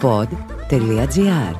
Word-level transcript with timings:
pod.gr 0.00 1.54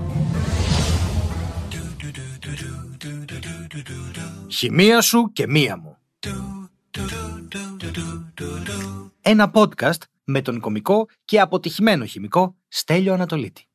Χημεία 4.48 5.00
σου 5.00 5.30
και 5.32 5.46
μία 5.46 5.76
μου. 5.76 5.96
Ένα 9.20 9.50
podcast 9.54 9.98
με 10.24 10.42
τον 10.42 10.60
κομικό 10.60 11.08
και 11.24 11.40
αποτυχημένο 11.40 12.04
χημικό 12.04 12.56
Στέλιο 12.68 13.12
Ανατολίτη. 13.12 13.66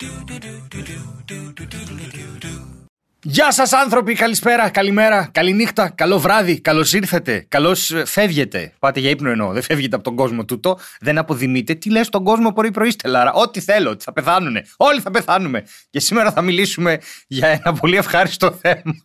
Γεια 3.28 3.52
σας 3.52 3.74
άνθρωποι, 3.74 4.14
καλησπέρα, 4.14 4.70
καλημέρα, 4.70 5.30
καληνύχτα, 5.32 5.90
καλό 5.90 6.20
βράδυ, 6.20 6.62
καλώς 6.62 6.94
ήρθατε, 6.94 7.46
καλώς 7.48 7.92
ε, 7.92 8.06
φεύγετε. 8.06 8.74
Πάτε 8.80 9.00
για 9.00 9.10
ύπνο 9.10 9.30
εννοώ, 9.30 9.52
δεν 9.52 9.62
φεύγετε 9.62 9.96
από 9.96 10.04
τον 10.04 10.16
κόσμο 10.16 10.46
τούτο, 10.46 10.80
δεν 11.00 11.18
αποδημείτε. 11.18 11.74
Τι 11.74 11.90
λες 11.90 12.06
στον 12.06 12.24
κόσμο 12.24 12.54
πρωί 12.54 12.72
πρωί 12.72 12.92
Στελάρα, 12.92 13.34
ό,τι 13.34 13.60
θέλω, 13.60 13.90
ότι 13.90 14.04
θα 14.04 14.14
πεθάνουνε, 14.14 14.66
όλοι 14.78 15.02
θα 15.02 15.12
πεθάνουμε. 15.12 15.64
Και 15.90 16.00
σήμερα 16.00 16.32
θα 16.32 16.42
μιλήσουμε 16.42 17.00
για 17.28 17.48
ένα 17.48 17.74
πολύ 17.74 17.98
ευχάριστο 17.98 18.60
θέμα. 18.62 19.02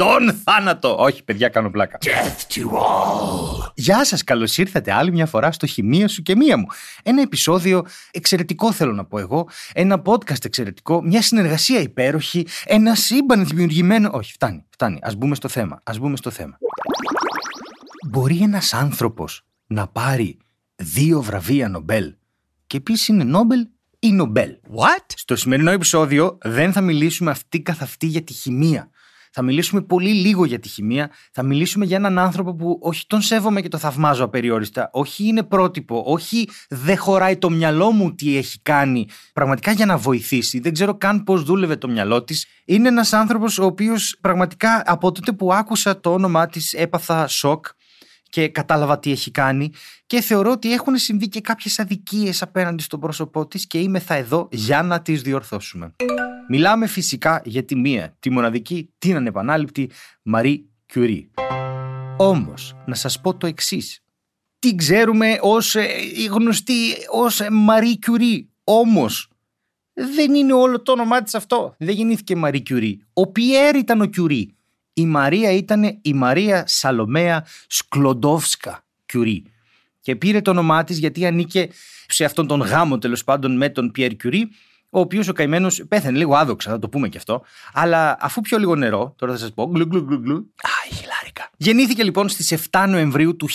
Τον 0.00 0.32
θάνατο! 0.44 0.96
Όχι, 0.98 1.24
παιδιά, 1.24 1.48
κάνω 1.48 1.70
πλάκα. 1.70 1.98
Death 2.00 2.54
to 2.54 2.62
all. 2.62 3.70
Γεια 3.74 4.04
σας, 4.04 4.24
καλώς 4.24 4.58
ήρθατε 4.58 4.92
άλλη 4.92 5.12
μια 5.12 5.26
φορά 5.26 5.52
στο 5.52 5.66
Χημεία 5.66 6.08
σου 6.08 6.22
και 6.22 6.36
μία 6.36 6.56
μου. 6.56 6.66
Ένα 7.02 7.22
επεισόδιο 7.22 7.86
εξαιρετικό, 8.10 8.72
θέλω 8.72 8.92
να 8.92 9.04
πω 9.04 9.18
εγώ. 9.18 9.48
Ένα 9.72 10.02
podcast 10.04 10.44
εξαιρετικό, 10.44 11.02
μια 11.02 11.22
συνεργασία 11.22 11.80
υπέροχη, 11.80 12.46
ένα 12.64 12.94
σύμπαν 12.94 13.46
δημιουργημένο. 13.46 14.10
Όχι, 14.12 14.32
φτάνει, 14.32 14.64
φτάνει. 14.70 14.98
Α 15.02 15.12
μπούμε 15.16 15.34
στο 15.34 15.48
θέμα. 15.48 15.80
Α 15.84 15.92
μπούμε 15.98 16.16
στο 16.16 16.30
θέμα. 16.30 16.58
Μπορεί 18.08 18.38
ένας 18.42 18.74
άνθρωπος 18.74 19.42
να 19.66 19.86
πάρει 19.86 20.38
δύο 20.76 21.22
βραβεία 21.22 21.68
Νομπέλ 21.68 22.14
και 22.66 22.76
επίσης 22.76 23.08
είναι 23.08 23.24
Νόμπελ 23.24 23.66
ή 23.98 24.12
Νομπέλ; 24.12 24.56
What? 24.76 25.04
Στο 25.14 25.36
σημερινό 25.36 25.70
επεισόδιο 25.70 26.38
δεν 26.42 26.72
θα 26.72 26.80
μιλήσουμε 26.80 27.30
αυτή 27.30 27.60
καθ' 27.60 27.82
αυτή 27.82 28.06
για 28.06 28.22
τη 28.22 28.32
χημεία. 28.32 28.90
Θα 29.30 29.42
μιλήσουμε 29.42 29.80
πολύ 29.80 30.10
λίγο 30.10 30.44
για 30.44 30.58
τη 30.58 30.68
χημεία. 30.68 31.10
Θα 31.32 31.42
μιλήσουμε 31.42 31.84
για 31.84 31.96
έναν 31.96 32.18
άνθρωπο 32.18 32.54
που 32.54 32.78
όχι 32.82 33.06
τον 33.06 33.20
σέβομαι 33.20 33.60
και 33.60 33.68
το 33.68 33.78
θαυμάζω 33.78 34.24
απεριόριστα. 34.24 34.90
Όχι 34.92 35.24
είναι 35.24 35.42
πρότυπο. 35.42 36.02
Όχι 36.06 36.48
δεν 36.68 36.98
χωράει 36.98 37.36
το 37.36 37.50
μυαλό 37.50 37.90
μου 37.90 38.14
τι 38.14 38.36
έχει 38.36 38.58
κάνει 38.62 39.06
πραγματικά 39.32 39.72
για 39.72 39.86
να 39.86 39.96
βοηθήσει. 39.96 40.60
Δεν 40.60 40.72
ξέρω 40.72 40.96
καν 40.96 41.24
πώς 41.24 41.42
δούλευε 41.42 41.76
το 41.76 41.88
μυαλό 41.88 42.24
της. 42.24 42.46
Είναι 42.64 42.88
ένας 42.88 43.12
άνθρωπος 43.12 43.58
ο 43.58 43.64
οποίος 43.64 44.16
πραγματικά 44.20 44.82
από 44.86 45.12
τότε 45.12 45.32
που 45.32 45.52
άκουσα 45.52 46.00
το 46.00 46.12
όνομά 46.12 46.46
της 46.46 46.72
έπαθα 46.72 47.26
σοκ 47.26 47.66
και 48.30 48.48
κατάλαβα 48.48 48.98
τι 48.98 49.10
έχει 49.10 49.30
κάνει 49.30 49.70
και 50.06 50.20
θεωρώ 50.20 50.50
ότι 50.50 50.72
έχουν 50.72 50.96
συμβεί 50.96 51.28
και 51.28 51.40
κάποιες 51.40 51.78
αδικίες 51.78 52.42
απέναντι 52.42 52.82
στο 52.82 52.98
πρόσωπό 52.98 53.46
της 53.46 53.66
και 53.66 53.78
είμαι 53.78 53.98
θα 53.98 54.14
εδώ 54.14 54.48
για 54.50 54.82
να 54.82 55.02
τις 55.02 55.22
διορθώσουμε. 55.22 55.94
Μιλάμε 56.52 56.86
φυσικά 56.86 57.42
για 57.44 57.64
τη 57.64 57.76
μία, 57.76 58.16
τη 58.18 58.30
μοναδική, 58.30 58.90
την 58.98 59.16
ανεπανάληπτη 59.16 59.90
Μαρή 60.22 60.70
Κιουρί. 60.86 61.30
Όμως, 62.16 62.76
να 62.86 62.94
σας 62.94 63.20
πω 63.20 63.36
το 63.36 63.46
εξής. 63.46 64.00
Τι 64.58 64.74
ξέρουμε 64.74 65.38
ως 65.40 65.74
ε, 65.74 65.86
η 66.16 66.24
γνωστή 66.24 66.74
ως 67.10 67.40
Μαρή 67.50 67.98
Κιουρί; 67.98 68.48
Όμως, 68.64 69.28
δεν 69.92 70.34
είναι 70.34 70.52
όλο 70.52 70.82
το 70.82 70.92
όνομά 70.92 71.22
της 71.22 71.34
αυτό. 71.34 71.74
Δεν 71.78 71.94
γεννήθηκε 71.94 72.36
Μαρή 72.36 72.60
Κιουρί. 72.60 73.02
Ο 73.12 73.26
Πιέρ 73.26 73.76
ήταν 73.76 74.00
ο 74.00 74.06
Κιουρί. 74.06 74.56
Η 74.92 75.06
Μαρία 75.06 75.52
ήταν 75.52 75.98
η 76.02 76.12
Μαρία 76.12 76.64
Σαλομέα 76.66 77.46
Σκλοντόφσκα 77.66 78.84
Κιουρί. 79.06 79.44
Και 80.00 80.16
πήρε 80.16 80.40
το 80.40 80.50
όνομά 80.50 80.84
της 80.84 80.98
γιατί 80.98 81.26
ανήκε 81.26 81.68
σε 82.06 82.24
αυτόν 82.24 82.46
τον 82.46 82.60
γάμο 82.60 82.98
τέλος 82.98 83.24
πάντων 83.24 83.56
με 83.56 83.68
τον 83.68 83.90
Πιέρ 83.90 84.16
Κιουρί 84.16 84.50
ο 84.90 85.00
οποίος 85.00 85.28
ο 85.28 85.32
καημένος 85.32 85.84
πέθανε 85.88 86.18
λίγο 86.18 86.34
άδοξα, 86.34 86.70
θα 86.70 86.78
το 86.78 86.88
πούμε 86.88 87.08
και 87.08 87.18
αυτό. 87.18 87.42
Αλλά 87.72 88.16
αφού 88.20 88.40
πιω 88.40 88.58
λίγο 88.58 88.74
νερό, 88.74 89.14
τώρα 89.16 89.32
θα 89.32 89.38
σας 89.38 89.52
πω. 89.52 89.64
Γκλου, 89.64 89.86
γκλου, 89.86 90.00
γκλου, 90.02 90.18
γκλου. 90.18 90.52
Α, 90.62 90.94
χιλάρικα. 90.94 91.50
Γεννήθηκε 91.56 92.02
λοιπόν 92.02 92.28
στις 92.28 92.54
7 92.70 92.84
Νοεμβρίου 92.88 93.36
του 93.36 93.48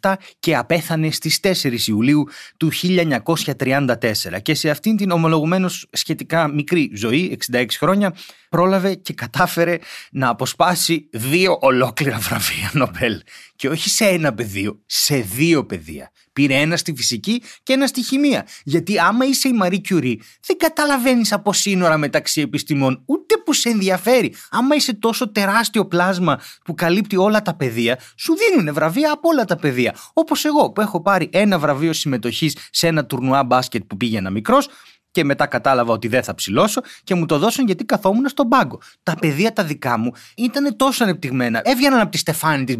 1867 0.00 0.14
και 0.38 0.56
απέθανε 0.56 1.10
στις 1.10 1.40
4 1.62 1.88
Ιουλίου 1.88 2.26
του 2.56 2.70
1934. 2.72 4.40
Και 4.42 4.54
σε 4.54 4.70
αυτήν 4.70 4.96
την 4.96 5.10
ομολογουμένως 5.10 5.88
σχετικά 5.92 6.48
μικρή 6.48 6.90
ζωή, 6.94 7.38
66 7.52 7.64
χρόνια, 7.78 8.14
πρόλαβε 8.52 8.94
και 8.94 9.12
κατάφερε 9.12 9.78
να 10.10 10.28
αποσπάσει 10.28 11.08
δύο 11.12 11.58
ολόκληρα 11.60 12.18
βραβεία 12.18 12.70
Νομπέλ. 12.72 13.22
Και 13.56 13.68
όχι 13.68 13.88
σε 13.88 14.04
ένα 14.04 14.34
πεδίο, 14.34 14.82
σε 14.86 15.16
δύο 15.16 15.66
πεδία. 15.66 16.10
Πήρε 16.32 16.54
ένα 16.54 16.76
στη 16.76 16.94
φυσική 16.96 17.42
και 17.62 17.72
ένα 17.72 17.86
στη 17.86 18.02
χημεία. 18.02 18.46
Γιατί 18.64 18.98
άμα 18.98 19.24
είσαι 19.24 19.48
η 19.48 19.52
Μαρή 19.52 19.80
Κιουρί, 19.80 20.20
δεν 20.46 20.56
καταλαβαίνεις 20.56 21.32
από 21.32 21.52
σύνορα 21.52 21.96
μεταξύ 21.96 22.40
επιστημών, 22.40 23.02
ούτε 23.06 23.36
που 23.36 23.52
σε 23.52 23.68
ενδιαφέρει. 23.68 24.34
Άμα 24.50 24.74
είσαι 24.74 24.94
τόσο 24.94 25.32
τεράστιο 25.32 25.86
πλάσμα 25.86 26.40
που 26.64 26.74
καλύπτει 26.74 27.16
όλα 27.16 27.42
τα 27.42 27.54
πεδία, 27.54 27.98
σου 28.16 28.34
δίνουν 28.36 28.74
βραβεία 28.74 29.12
από 29.12 29.28
όλα 29.28 29.44
τα 29.44 29.56
πεδία. 29.56 29.94
Όπως 30.12 30.44
εγώ 30.44 30.70
που 30.70 30.80
έχω 30.80 31.02
πάρει 31.02 31.28
ένα 31.32 31.58
βραβείο 31.58 31.92
συμμετοχής 31.92 32.56
σε 32.70 32.86
ένα 32.86 33.04
τουρνουά 33.06 33.44
μπάσκετ 33.44 33.82
που 33.86 33.96
πήγαινα 33.96 34.30
μικρός, 34.30 34.68
και 35.12 35.24
μετά 35.24 35.46
κατάλαβα 35.46 35.92
ότι 35.92 36.08
δεν 36.08 36.22
θα 36.22 36.34
ψηλώσω 36.34 36.80
και 37.04 37.14
μου 37.14 37.26
το 37.26 37.38
δώσαν 37.38 37.66
γιατί 37.66 37.84
καθόμουν 37.84 38.28
στον 38.28 38.48
πάγκο. 38.48 38.80
Τα 39.02 39.14
παιδεία 39.20 39.52
τα 39.52 39.64
δικά 39.64 39.98
μου 39.98 40.12
ήταν 40.36 40.76
τόσο 40.76 41.04
ανεπτυγμένα. 41.04 41.60
Έβγαιναν 41.64 42.00
από 42.00 42.10
τη 42.10 42.18
στεφάνη 42.18 42.64
της 42.64 42.76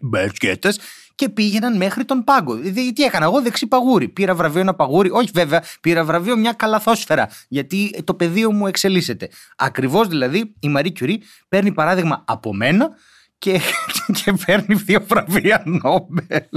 μπασκέτας 0.00 0.78
και 1.14 1.28
πήγαιναν 1.28 1.76
μέχρι 1.76 2.04
τον 2.04 2.24
πάγκο. 2.24 2.54
Δηλαδή, 2.54 2.92
τι 2.92 3.02
έκανα 3.02 3.24
εγώ, 3.24 3.42
δεξί 3.42 3.66
παγούρι. 3.66 4.08
Πήρα 4.08 4.34
βραβείο 4.34 4.60
ένα 4.60 4.74
παγούρι. 4.74 5.10
Όχι, 5.10 5.30
βέβαια, 5.32 5.62
πήρα 5.80 6.04
βραβείο 6.04 6.36
μια 6.36 6.52
καλαθόσφαιρα. 6.52 7.28
Γιατί 7.48 8.02
το 8.04 8.14
πεδίο 8.14 8.52
μου 8.52 8.66
εξελίσσεται. 8.66 9.28
Ακριβώς 9.56 10.08
δηλαδή 10.08 10.54
η 10.60 10.68
Μαρή 10.68 10.90
Κιουρί 10.90 11.22
παίρνει 11.48 11.72
παράδειγμα 11.72 12.24
από 12.26 12.54
μένα 12.54 12.90
και, 13.38 13.60
και 14.24 14.32
παίρνει 14.46 14.74
δύο 14.74 15.04
βραβεία 15.08 15.62
Νόμπελ. 15.64 16.48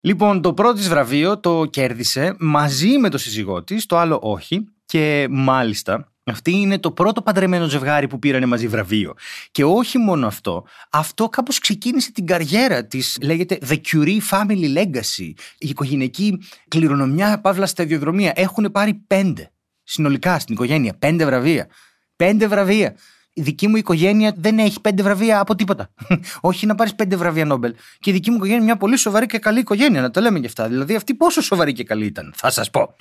Λοιπόν, 0.00 0.42
το 0.42 0.54
πρώτο 0.54 0.74
της 0.74 0.88
βραβείο 0.88 1.38
το 1.38 1.64
κέρδισε 1.64 2.34
μαζί 2.38 2.98
με 2.98 3.08
το 3.08 3.18
σύζυγό 3.18 3.64
της, 3.64 3.86
το 3.86 3.98
άλλο 3.98 4.18
όχι. 4.22 4.64
Και 4.84 5.26
μάλιστα, 5.30 6.12
αυτή 6.24 6.50
είναι 6.50 6.78
το 6.78 6.92
πρώτο 6.92 7.22
παντρεμένο 7.22 7.68
ζευγάρι 7.68 8.08
που 8.08 8.18
πήρανε 8.18 8.46
μαζί 8.46 8.68
βραβείο. 8.68 9.14
Και 9.50 9.64
όχι 9.64 9.98
μόνο 9.98 10.26
αυτό, 10.26 10.66
αυτό 10.90 11.28
κάπως 11.28 11.58
ξεκίνησε 11.58 12.12
την 12.12 12.26
καριέρα 12.26 12.86
της, 12.86 13.18
λέγεται 13.22 13.58
The 13.68 13.76
Curie 13.92 14.18
Family 14.30 14.76
Legacy. 14.76 15.32
Η 15.58 15.68
οικογενειακή 15.68 16.38
κληρονομιά, 16.68 17.40
παύλα 17.40 17.66
σταδιοδρομία. 17.66 18.32
Έχουν 18.34 18.70
πάρει 18.72 18.94
πέντε 18.94 19.52
συνολικά 19.82 20.38
στην 20.38 20.54
οικογένεια. 20.54 20.94
Πέντε 20.98 21.24
βραβεία. 21.24 21.68
Πέντε 22.16 22.46
βραβεία 22.46 22.96
η 23.32 23.42
δική 23.42 23.68
μου 23.68 23.76
οικογένεια 23.76 24.34
δεν 24.36 24.58
έχει 24.58 24.80
πέντε 24.80 25.02
βραβεία 25.02 25.40
από 25.40 25.54
τίποτα. 25.54 25.90
Όχι 26.40 26.66
να 26.66 26.74
πάρεις 26.74 26.94
πέντε 26.94 27.16
βραβεία 27.16 27.44
Νόμπελ. 27.44 27.74
Και 27.98 28.10
η 28.10 28.12
δική 28.12 28.30
μου 28.30 28.36
οικογένεια 28.36 28.58
είναι 28.58 28.66
μια 28.66 28.76
πολύ 28.76 28.96
σοβαρή 28.96 29.26
και 29.26 29.38
καλή 29.38 29.58
οικογένεια, 29.58 30.00
να 30.00 30.10
το 30.10 30.20
λέμε 30.20 30.40
και 30.40 30.46
αυτά. 30.46 30.68
Δηλαδή, 30.68 30.94
αυτή 30.94 31.14
πόσο 31.14 31.40
σοβαρή 31.40 31.72
και 31.72 31.84
καλή 31.84 32.04
ήταν, 32.06 32.32
θα 32.36 32.50
σας 32.50 32.70
πω. 32.70 32.94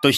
Το 0.00 0.08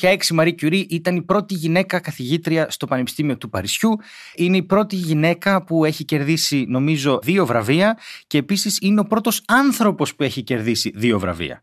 1906 0.00 0.16
η 0.30 0.34
Μαρή 0.34 0.54
Κιουρί 0.54 0.86
ήταν 0.90 1.16
η 1.16 1.22
πρώτη 1.22 1.54
γυναίκα 1.54 2.00
καθηγήτρια 2.00 2.70
στο 2.70 2.86
Πανεπιστήμιο 2.86 3.36
του 3.38 3.48
Παρισιού. 3.48 3.96
Είναι 4.34 4.56
η 4.56 4.62
πρώτη 4.62 4.96
γυναίκα 4.96 5.64
που 5.64 5.84
έχει 5.84 6.04
κερδίσει 6.04 6.64
νομίζω 6.68 7.18
δύο 7.22 7.46
βραβεία 7.46 7.98
και 8.26 8.38
επίσης 8.38 8.78
είναι 8.80 9.00
ο 9.00 9.04
πρώτος 9.04 9.42
άνθρωπος 9.46 10.14
που 10.14 10.22
έχει 10.22 10.42
κερδίσει 10.42 10.92
δύο 10.94 11.18
βραβεία. 11.18 11.62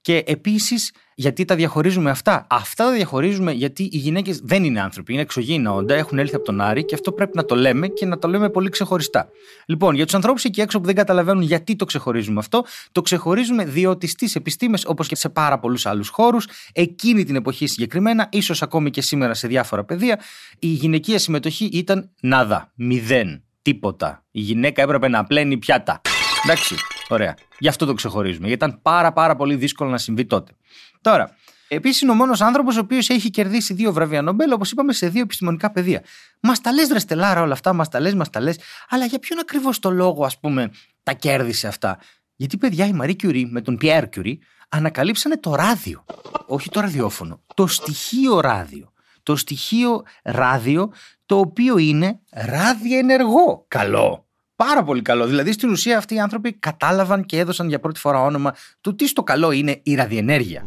Και 0.00 0.22
επίσης 0.26 0.92
γιατί 1.18 1.44
τα 1.44 1.54
διαχωρίζουμε 1.54 2.10
αυτά. 2.10 2.46
Αυτά 2.50 2.84
τα 2.84 2.92
διαχωρίζουμε 2.92 3.52
γιατί 3.52 3.82
οι 3.82 3.96
γυναίκες 3.96 4.40
δεν 4.44 4.64
είναι 4.64 4.80
άνθρωποι, 4.80 5.12
είναι 5.12 5.22
εξωγήινα 5.22 5.72
όντα, 5.72 5.94
έχουν 5.94 6.18
έλθει 6.18 6.34
από 6.34 6.44
τον 6.44 6.60
Άρη 6.60 6.84
και 6.84 6.94
αυτό 6.94 7.12
πρέπει 7.12 7.36
να 7.36 7.44
το 7.44 7.54
λέμε 7.54 7.88
και 7.88 8.06
να 8.06 8.18
το 8.18 8.28
λέμε 8.28 8.50
πολύ 8.50 8.68
ξεχωριστά. 8.68 9.28
Λοιπόν, 9.66 9.94
για 9.94 10.04
τους 10.04 10.14
ανθρώπους 10.14 10.44
εκεί 10.44 10.60
έξω 10.60 10.80
που 10.80 10.86
δεν 10.86 10.94
καταλαβαίνουν 10.94 11.42
γιατί 11.42 11.76
το 11.76 11.84
ξεχωρίζουμε 11.84 12.38
αυτό, 12.38 12.64
το 12.92 13.00
ξεχωρίζουμε 13.00 13.64
διότι 13.64 14.06
στις 14.06 14.34
επιστήμες, 14.34 14.84
όπως 14.84 15.08
και 15.08 15.16
σε 15.16 15.28
πάρα 15.28 15.58
πολλούς 15.58 15.86
άλλους 15.86 16.08
χώρους, 16.08 16.48
εκείνη 16.72 17.24
την 17.24 17.36
εποχή 17.36 17.66
συγκεκριμένα, 17.66 18.28
ίσως 18.32 18.62
ακόμη 18.62 18.90
και 18.90 19.00
σήμερα 19.00 19.34
σε 19.34 19.48
διάφορα 19.48 19.84
πεδία, 19.84 20.20
η 20.58 20.66
γυναικεία 20.66 21.18
συμμετοχή 21.18 21.64
ήταν 21.64 22.10
νάδα, 22.20 22.72
μηδέn, 22.74 23.40
τίποτα. 23.62 24.24
Η 24.30 24.40
γυναίκα 24.40 24.82
έπρεπε 24.82 25.08
να 25.08 25.24
πλένει 25.24 25.58
πιάτα. 25.58 26.00
Εντάξει, 26.48 26.74
ωραία. 27.08 27.34
Γι' 27.58 27.68
αυτό 27.68 27.86
το 27.86 27.94
ξεχωρίζουμε. 27.94 28.48
Γιατί 28.48 28.64
ήταν 28.64 28.82
πάρα 28.82 29.12
πάρα 29.12 29.36
πολύ 29.36 29.54
δύσκολο 29.56 29.90
να 29.90 29.98
συμβεί 29.98 30.26
τότε. 30.26 30.52
Τώρα, 31.00 31.36
επίσης 31.68 32.00
είναι 32.00 32.10
ο 32.10 32.14
μόνος 32.14 32.40
άνθρωπος 32.40 32.76
ο 32.76 32.80
οποίος 32.80 33.08
έχει 33.08 33.30
κερδίσει 33.30 33.74
δύο 33.74 33.92
βραβεία 33.92 34.22
Νομπέλ, 34.22 34.52
όπως 34.52 34.70
είπαμε, 34.70 34.92
σε 34.92 35.08
δύο 35.08 35.20
επιστημονικά 35.22 35.70
πεδία. 35.70 36.02
Μας 36.40 36.60
τα 36.60 36.72
λες, 36.72 36.88
ρε 36.88 36.98
Στελάρα, 36.98 37.42
όλα 37.42 37.52
αυτά, 37.52 37.72
μας 37.72 37.88
τα 37.88 38.00
λες, 38.00 38.14
μας 38.14 38.30
τα 38.30 38.40
λες. 38.40 38.58
Αλλά 38.88 39.04
για 39.04 39.18
ποιον 39.18 39.38
ακριβώς 39.38 39.78
το 39.78 39.90
λόγο, 39.90 40.24
ας 40.24 40.38
πούμε, 40.38 40.70
τα 41.02 41.12
κέρδισε 41.12 41.66
αυτά; 41.66 41.98
Γιατί, 42.36 42.56
παιδιά, 42.56 42.86
η 42.86 42.92
Μαρή 42.92 43.14
Κιουρί 43.14 43.46
με 43.50 43.60
τον 43.60 43.76
Πιέρ 43.76 44.08
Κιουρί 44.08 44.38
ανακαλύψανε 44.68 45.36
το 45.36 45.54
ράδιο. 45.54 46.04
Όχι 46.46 46.70
το 46.70 46.80
ραδιόφωνο. 46.80 47.42
Το 47.54 47.66
στοιχείο 47.66 48.40
ράδιο. 48.40 48.92
Το 49.22 49.36
στοιχείο 49.36 50.02
ράδιο, 50.22 50.92
το 51.26 51.38
οποίο 51.38 51.78
είναι 51.78 52.20
ραδιενεργό. 52.30 53.64
Καλό. 53.68 54.25
Πάρα 54.56 54.82
πολύ 54.82 55.02
καλό. 55.02 55.26
Δηλαδή, 55.26 55.52
στην 55.52 55.70
ουσία 55.70 55.98
αυτοί 55.98 56.14
οι 56.14 56.20
άνθρωποι 56.20 56.52
κατάλαβαν 56.52 57.24
και 57.24 57.38
έδωσαν 57.38 57.68
για 57.68 57.80
πρώτη 57.80 58.00
φορά 58.00 58.22
όνομα 58.22 58.54
του 58.80 58.94
τι 58.94 59.06
στο 59.06 59.22
καλό 59.22 59.50
είναι 59.50 59.80
η 59.82 59.94
ραδιενέργεια. 59.94 60.66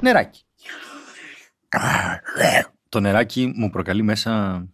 Νεράκι. 0.00 0.42
Το 2.88 3.00
νεράκι 3.00 3.52
μου 3.56 3.70
προκαλεί 3.70 4.02
μέσα. 4.02 4.64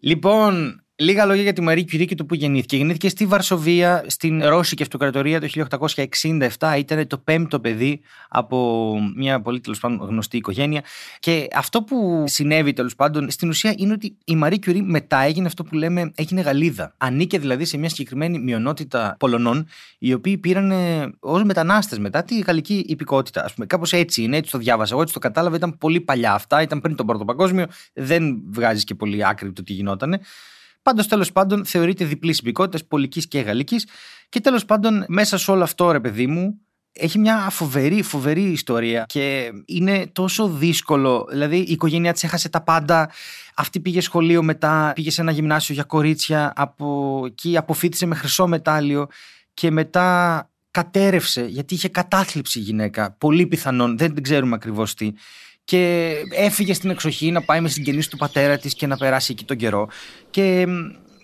λοιπόν, 0.00 0.84
Λίγα 0.98 1.24
λόγια 1.24 1.42
για 1.42 1.52
τη 1.52 1.60
Μαρή 1.60 1.84
Κιουρί 1.84 2.04
και 2.04 2.14
το 2.14 2.24
που 2.24 2.34
γεννήθηκε. 2.34 2.76
Γεννήθηκε 2.76 3.08
στη 3.08 3.26
Βαρσοβία, 3.26 4.04
στην 4.06 4.44
Ρώσικη 4.44 4.82
Αυτοκρατορία 4.82 5.40
το 5.40 5.48
1867. 6.58 6.74
Ήταν 6.78 7.06
το 7.06 7.18
πέμπτο 7.18 7.60
παιδί 7.60 8.00
από 8.28 8.98
μια 9.16 9.40
πολύ 9.40 9.60
τέλος 9.60 9.80
πάντων 9.80 10.08
γνωστή 10.08 10.36
οικογένεια. 10.36 10.82
Και 11.18 11.46
αυτό 11.52 11.82
που 11.82 12.24
συνέβη 12.26 12.72
τέλος 12.72 12.94
πάντων 12.94 13.30
στην 13.30 13.48
ουσία 13.48 13.74
είναι 13.76 13.92
ότι 13.92 14.16
η 14.24 14.36
Μαρή 14.36 14.58
Κιουρί 14.58 14.82
μετά 14.82 15.18
έγινε 15.18 15.46
αυτό 15.46 15.64
που 15.64 15.74
λέμε 15.74 16.12
έγινε 16.14 16.40
Γαλλίδα. 16.40 16.94
Ανήκε 16.96 17.38
δηλαδή 17.38 17.64
σε 17.64 17.76
μια 17.76 17.88
συγκεκριμένη 17.88 18.38
μειονότητα 18.38 19.16
Πολωνών, 19.18 19.68
οι 19.98 20.12
οποίοι 20.12 20.38
πήραν 20.38 20.72
ως 21.20 21.42
μετανάστες 21.42 21.98
μετά 21.98 22.22
τη 22.22 22.38
γαλλική 22.38 22.84
υπηκότητα. 22.88 23.44
Α 23.44 23.48
πούμε, 23.54 23.66
κάπως 23.66 23.92
έτσι 23.92 24.22
είναι, 24.22 24.36
έτσι 24.36 24.50
το 24.50 24.58
διάβασα. 24.58 24.92
Εγώ 24.92 25.02
έτσι 25.02 25.14
το 25.14 25.20
κατάλαβα. 25.20 25.56
Ήταν 25.56 25.78
πολύ 25.78 26.00
παλιά 26.00 26.32
αυτά, 26.32 26.62
ήταν 26.62 26.80
πριν 26.80 26.96
τον 26.96 27.06
Πρώτο 27.06 27.24
Παγκόσμιο. 27.24 27.66
Δεν 27.92 28.42
βγάζεις 28.50 28.84
και 28.84 28.94
πολύ 28.94 29.26
άκρη 29.26 29.52
το 29.52 29.62
τι 29.62 29.72
γινότανε. 29.72 30.20
Πάντως, 30.86 31.06
τέλος 31.06 31.32
πάντων, 31.32 31.64
θεωρείται 31.64 32.04
διπλή 32.04 32.36
υπηκότητα, 32.38 32.84
πολικής 32.88 33.28
και 33.28 33.40
γαλλικής. 33.40 33.86
Και 34.28 34.40
τέλος 34.40 34.64
πάντων, 34.64 35.04
μέσα 35.08 35.38
σε 35.38 35.50
όλο 35.50 35.62
αυτό, 35.62 35.90
ρε 35.90 36.00
παιδί 36.00 36.26
μου, 36.26 36.60
έχει 36.92 37.18
μια 37.18 37.48
φοβερή, 37.50 38.02
φοβερή 38.02 38.42
ιστορία 38.42 39.04
και 39.08 39.50
είναι 39.66 40.06
τόσο 40.12 40.48
δύσκολο. 40.48 41.26
Δηλαδή, 41.30 41.56
η 41.56 41.72
οικογένειά 41.72 42.12
της 42.12 42.24
έχασε 42.24 42.48
τα 42.48 42.60
πάντα. 42.62 43.10
Αυτή 43.56 43.80
πήγε 43.80 44.00
σχολείο 44.00 44.42
μετά, 44.42 44.92
πήγε 44.94 45.10
σε 45.10 45.20
ένα 45.20 45.30
γυμνάσιο 45.30 45.74
για 45.74 45.84
κορίτσια. 45.84 46.52
Από 46.56 47.22
εκεί 47.26 47.56
αποφύτησε 47.56 48.06
με 48.06 48.14
χρυσό 48.14 48.46
μετάλλιο 48.46 49.06
και 49.54 49.70
μετά 49.70 50.50
κατέρευσε 50.70 51.44
γιατί 51.44 51.74
είχε 51.74 51.88
κατάθλιψη 51.88 52.58
η 52.58 52.62
γυναίκα. 52.62 53.12
Πολύ 53.12 53.46
πιθανόν, 53.46 53.98
δεν 53.98 54.22
ξέρουμε 54.22 54.54
ακριβώς 54.54 54.94
τι 54.94 55.12
και 55.66 56.14
έφυγε 56.30 56.74
στην 56.74 56.90
εξοχή 56.90 57.30
να 57.30 57.42
πάει 57.42 57.60
με 57.60 57.68
συγγενείς 57.68 58.08
του 58.08 58.16
πατέρα 58.16 58.58
της 58.58 58.74
και 58.74 58.86
να 58.86 58.96
περάσει 58.96 59.32
εκεί 59.32 59.44
τον 59.44 59.56
καιρό. 59.56 59.88
Και 60.30 60.66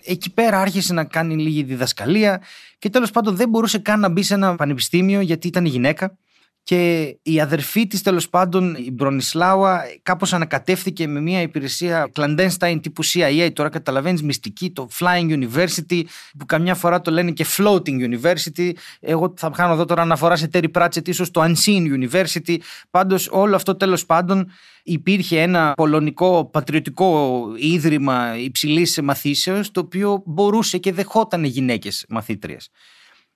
εκεί 0.05 0.33
πέρα 0.33 0.59
άρχισε 0.59 0.93
να 0.93 1.03
κάνει 1.03 1.35
λίγη 1.35 1.63
διδασκαλία 1.63 2.41
και 2.79 2.89
τέλος 2.89 3.11
πάντων 3.11 3.35
δεν 3.35 3.49
μπορούσε 3.49 3.79
καν 3.79 3.99
να 3.99 4.09
μπει 4.09 4.23
σε 4.23 4.33
ένα 4.33 4.55
πανεπιστήμιο 4.55 5.21
γιατί 5.21 5.47
ήταν 5.47 5.65
γυναίκα 5.65 6.17
και 6.63 7.15
η 7.21 7.41
αδερφή 7.41 7.87
της 7.87 8.01
τέλος 8.01 8.29
πάντων 8.29 8.75
η 8.75 8.91
Μπρονισλάουα 8.91 9.81
κάπως 10.01 10.33
ανακατεύθηκε 10.33 11.07
με 11.07 11.21
μια 11.21 11.41
υπηρεσία 11.41 12.11
clandestine 12.15 12.79
τύπου 12.81 13.05
CIA 13.05 13.49
τώρα 13.53 13.69
καταλαβαίνεις 13.69 14.23
μυστική 14.23 14.71
το 14.71 14.89
Flying 14.99 15.45
University 15.45 16.01
που 16.37 16.45
καμιά 16.45 16.75
φορά 16.75 17.01
το 17.01 17.11
λένε 17.11 17.31
και 17.31 17.45
Floating 17.57 18.09
University. 18.09 18.71
Εγώ 18.99 19.33
θα 19.37 19.49
κάνω 19.49 19.73
εδώ 19.73 19.85
τώρα 19.85 20.01
αναφορά 20.01 20.35
σε 20.35 20.49
Terry 20.53 20.71
Pratchett 20.73 21.07
ίσως 21.07 21.31
το 21.31 21.43
Unseen 21.43 22.09
University. 22.09 22.57
Πάντως 22.89 23.27
όλο 23.31 23.55
αυτό 23.55 23.75
τέλος 23.75 24.05
πάντων 24.05 24.51
υπήρχε 24.83 25.41
ένα 25.41 25.73
πολωνικό 25.75 26.49
πατριωτικό 26.51 27.41
ίδρυμα 27.57 28.37
υψηλής 28.37 28.99
μαθήσεως 29.03 29.71
το 29.71 29.79
οποίο 29.79 30.23
μπορούσε 30.25 30.77
και 30.77 30.93
δεχόταν 30.93 31.43
γυναίκες 31.43 32.05
μαθήτριες. 32.09 32.69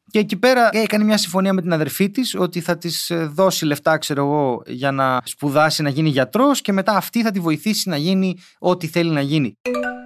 Και 0.09 0.19
εκεί 0.19 0.37
πέρα 0.37 0.69
έκανε 0.71 1.03
μια 1.03 1.17
συμφωνία 1.17 1.53
με 1.53 1.61
την 1.61 1.73
αδερφή 1.73 2.09
της 2.09 2.35
ότι 2.35 2.61
θα 2.61 2.77
της 2.77 3.09
ε, 3.09 3.25
δώσει 3.25 3.65
λεφτά, 3.65 3.97
ξέρω 3.97 4.25
εγώ, 4.25 4.61
για 4.65 4.91
να 4.91 5.21
σπουδάσει 5.23 5.81
να 5.81 5.89
γίνει 5.89 6.09
γιατρός 6.09 6.61
και 6.61 6.71
μετά 6.71 6.95
αυτή 6.95 7.21
θα 7.21 7.31
τη 7.31 7.39
βοηθήσει 7.39 7.89
να 7.89 7.97
γίνει 7.97 8.37
ό,τι 8.59 8.87
θέλει 8.87 9.09
να 9.09 9.21
γίνει. 9.21 9.57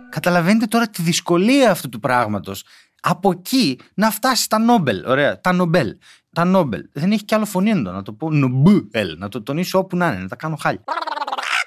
Καταλαβαίνετε 0.10 0.66
τώρα 0.66 0.88
τη 0.88 1.02
δυσκολία 1.02 1.72
αυτού 1.72 1.90
του 1.90 2.00
πράγματος. 2.00 2.64
Από 3.02 3.32
εκεί 3.32 3.80
να 3.94 4.12
φτάσει 4.12 4.44
στα 4.44 4.60
Νόμπελ. 4.60 5.04
Ωραία, 5.06 5.40
τα 5.40 5.52
Νομπέλ. 5.52 5.98
Τα 6.34 6.46
Νόμπελ. 6.46 6.82
Δεν 6.94 7.12
έχει 7.12 7.26
κι 7.26 7.36
άλλο 7.36 7.46
φωνή 7.46 7.74
να 7.74 8.02
το 8.02 8.14
πω 8.14 8.32
Νομπέλ. 8.32 9.18
Να 9.18 9.28
το 9.28 9.44
τονίσω 9.44 9.80
όπου 9.80 9.98
να 9.98 10.08
είναι, 10.08 10.18
να 10.18 10.28
τα 10.28 10.36
κάνω 10.36 10.56
χάλια. 10.56 10.84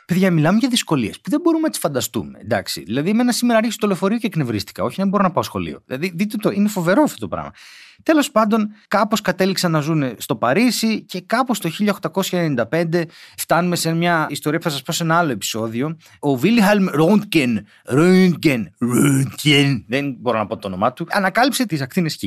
Παιδιά, 0.07 0.31
μιλάμε 0.31 0.59
για 0.59 0.69
δυσκολίες 0.69 1.21
που 1.21 1.31
δεν 1.31 1.41
μπορούμε 1.41 1.63
να 1.63 1.71
τις 1.71 1.79
φανταστούμε. 1.79 2.39
Εντάξει. 2.41 2.83
Δηλαδή, 2.83 3.11
εμένα 3.11 3.33
σήμερα 3.33 3.61
ρίχνει 3.61 3.77
το 3.77 3.87
λεωφορείο 3.87 4.19
και 4.19 4.27
εκνευρίστηκα. 4.27 4.85
Όχι, 4.85 4.95
δεν 4.99 5.09
μπορώ 5.09 5.23
να 5.23 5.31
πάω 5.31 5.43
σχολείο. 5.43 5.83
Δηλαδή, 5.87 6.13
δείτε 6.15 6.37
το, 6.37 6.51
είναι 6.51 6.69
φοβερό 6.69 7.03
αυτό 7.03 7.19
το 7.19 7.29
πράγμα. 7.29 7.51
Τέλος 8.03 8.31
πάντων, 8.31 8.69
κάπως 8.89 9.21
κατέληξαν 9.21 9.71
να 9.71 9.81
ζουν 9.81 10.15
στο 10.19 10.37
Παρίσι 10.37 11.03
και 11.03 11.21
κάπως 11.21 11.59
το 11.59 11.71
1895 12.71 13.03
φτάνουμε 13.37 13.77
σε 13.77 13.93
μια 13.93 14.27
ιστορία 14.31 14.59
που 14.59 14.65
θα 14.65 14.71
σας 14.71 14.83
πω 14.83 14.93
σε 14.93 15.03
ένα 15.03 15.19
άλλο 15.19 15.31
επεισόδιο. 15.31 15.97
Ο 16.19 16.37
Βίλιχαλμ 16.37 16.87
Ρόντκεν, 16.89 17.67
Ρόντκεν, 17.85 18.75
Ρόντκεν, 18.79 19.85
δεν 19.89 20.17
μπορώ 20.19 20.39
να 20.39 20.47
πω 20.47 20.57
το 20.57 20.67
όνομά 20.67 20.93
του, 20.93 21.07
ανακάλυψε 21.11 21.67
τις 21.67 21.81
ακτίνες 21.81 22.15
Χ. 22.15 22.25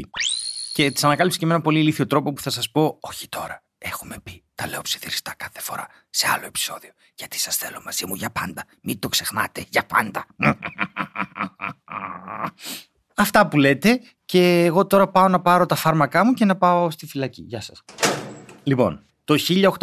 Και 0.74 0.92
τις 0.92 1.04
ανακάλυψε 1.04 1.40
και 1.40 1.46
με 1.46 1.52
έναν 1.52 1.64
πολύ 1.64 1.80
ηλίθιο 1.80 2.08
τρόπο 2.08 2.34
που 2.34 2.42
θα 2.42 2.50
σας 2.50 2.72
πω, 2.72 2.98
όχι 3.00 3.30
τώρα. 3.30 3.62
Έχουμε 3.78 4.16
πει, 4.24 4.44
τα 4.56 4.68
λέω 4.68 4.82
ψιθυριστά 4.82 5.34
κάθε 5.38 5.62
φορά 5.62 5.88
σε 6.10 6.28
άλλο 6.36 6.46
επεισόδιο. 6.46 6.92
Γιατί 7.18 7.40
σας 7.40 7.56
θέλω 7.56 7.81
μαζί 7.86 8.06
μου 8.08 8.16
για 8.16 8.30
πάντα. 8.30 8.64
Μην 8.81 9.00
το 9.00 9.10
ξεχνάτε, 9.10 9.66
για 9.69 9.86
πάντα. 9.86 10.25
Αυτά 13.16 13.48
που 13.48 13.58
λέτε 13.58 14.00
και 14.25 14.64
εγώ 14.64 14.88
τώρα 14.88 15.08
πάω 15.08 15.28
να 15.28 15.42
πάρω 15.42 15.66
τα 15.66 15.75
φάρμακά 15.75 16.25
μου 16.25 16.34
και 16.34 16.46
να 16.46 16.56
πάω 16.56 16.92
στη 16.92 17.06
φυλακή. 17.06 17.42
Γεια 17.42 17.62
σας. 17.62 17.84
Λοιπόν, 18.64 19.04
το 19.24 19.36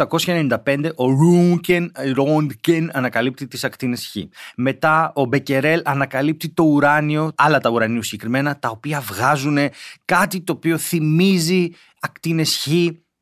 1895 0.05 0.89
ο 0.95 1.09
Ρούγκεν 1.09 1.91
Ρόντκεν 2.13 2.89
ανακαλύπτει 2.93 3.47
τις 3.47 3.63
ακτίνες 3.63 4.07
Χ. 4.07 4.15
Μετά 4.55 5.11
ο 5.15 5.25
Μπεκερέλ 5.25 5.81
ανακαλύπτει 5.85 6.49
το 6.49 6.63
ουράνιο, 6.63 7.31
άλλα 7.35 7.59
τα 7.59 7.69
ουρανίου 7.69 8.03
συγκεκριμένα, 8.03 8.59
τα 8.59 8.69
οποία 8.69 9.01
βγάζουν 9.01 9.57
κάτι 10.05 10.41
το 10.41 10.53
οποίο 10.53 10.77
θυμίζει 10.77 11.69
ακτίνες 11.99 12.55
Χ 12.55 12.67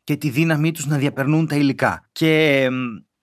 και 0.04 0.15
τη 0.15 0.30
δύναμή 0.30 0.71
τους 0.71 0.86
να 0.86 0.98
διαπερνούν 0.98 1.48
τα 1.48 1.56
υλικά. 1.56 2.10
Και 2.12 2.68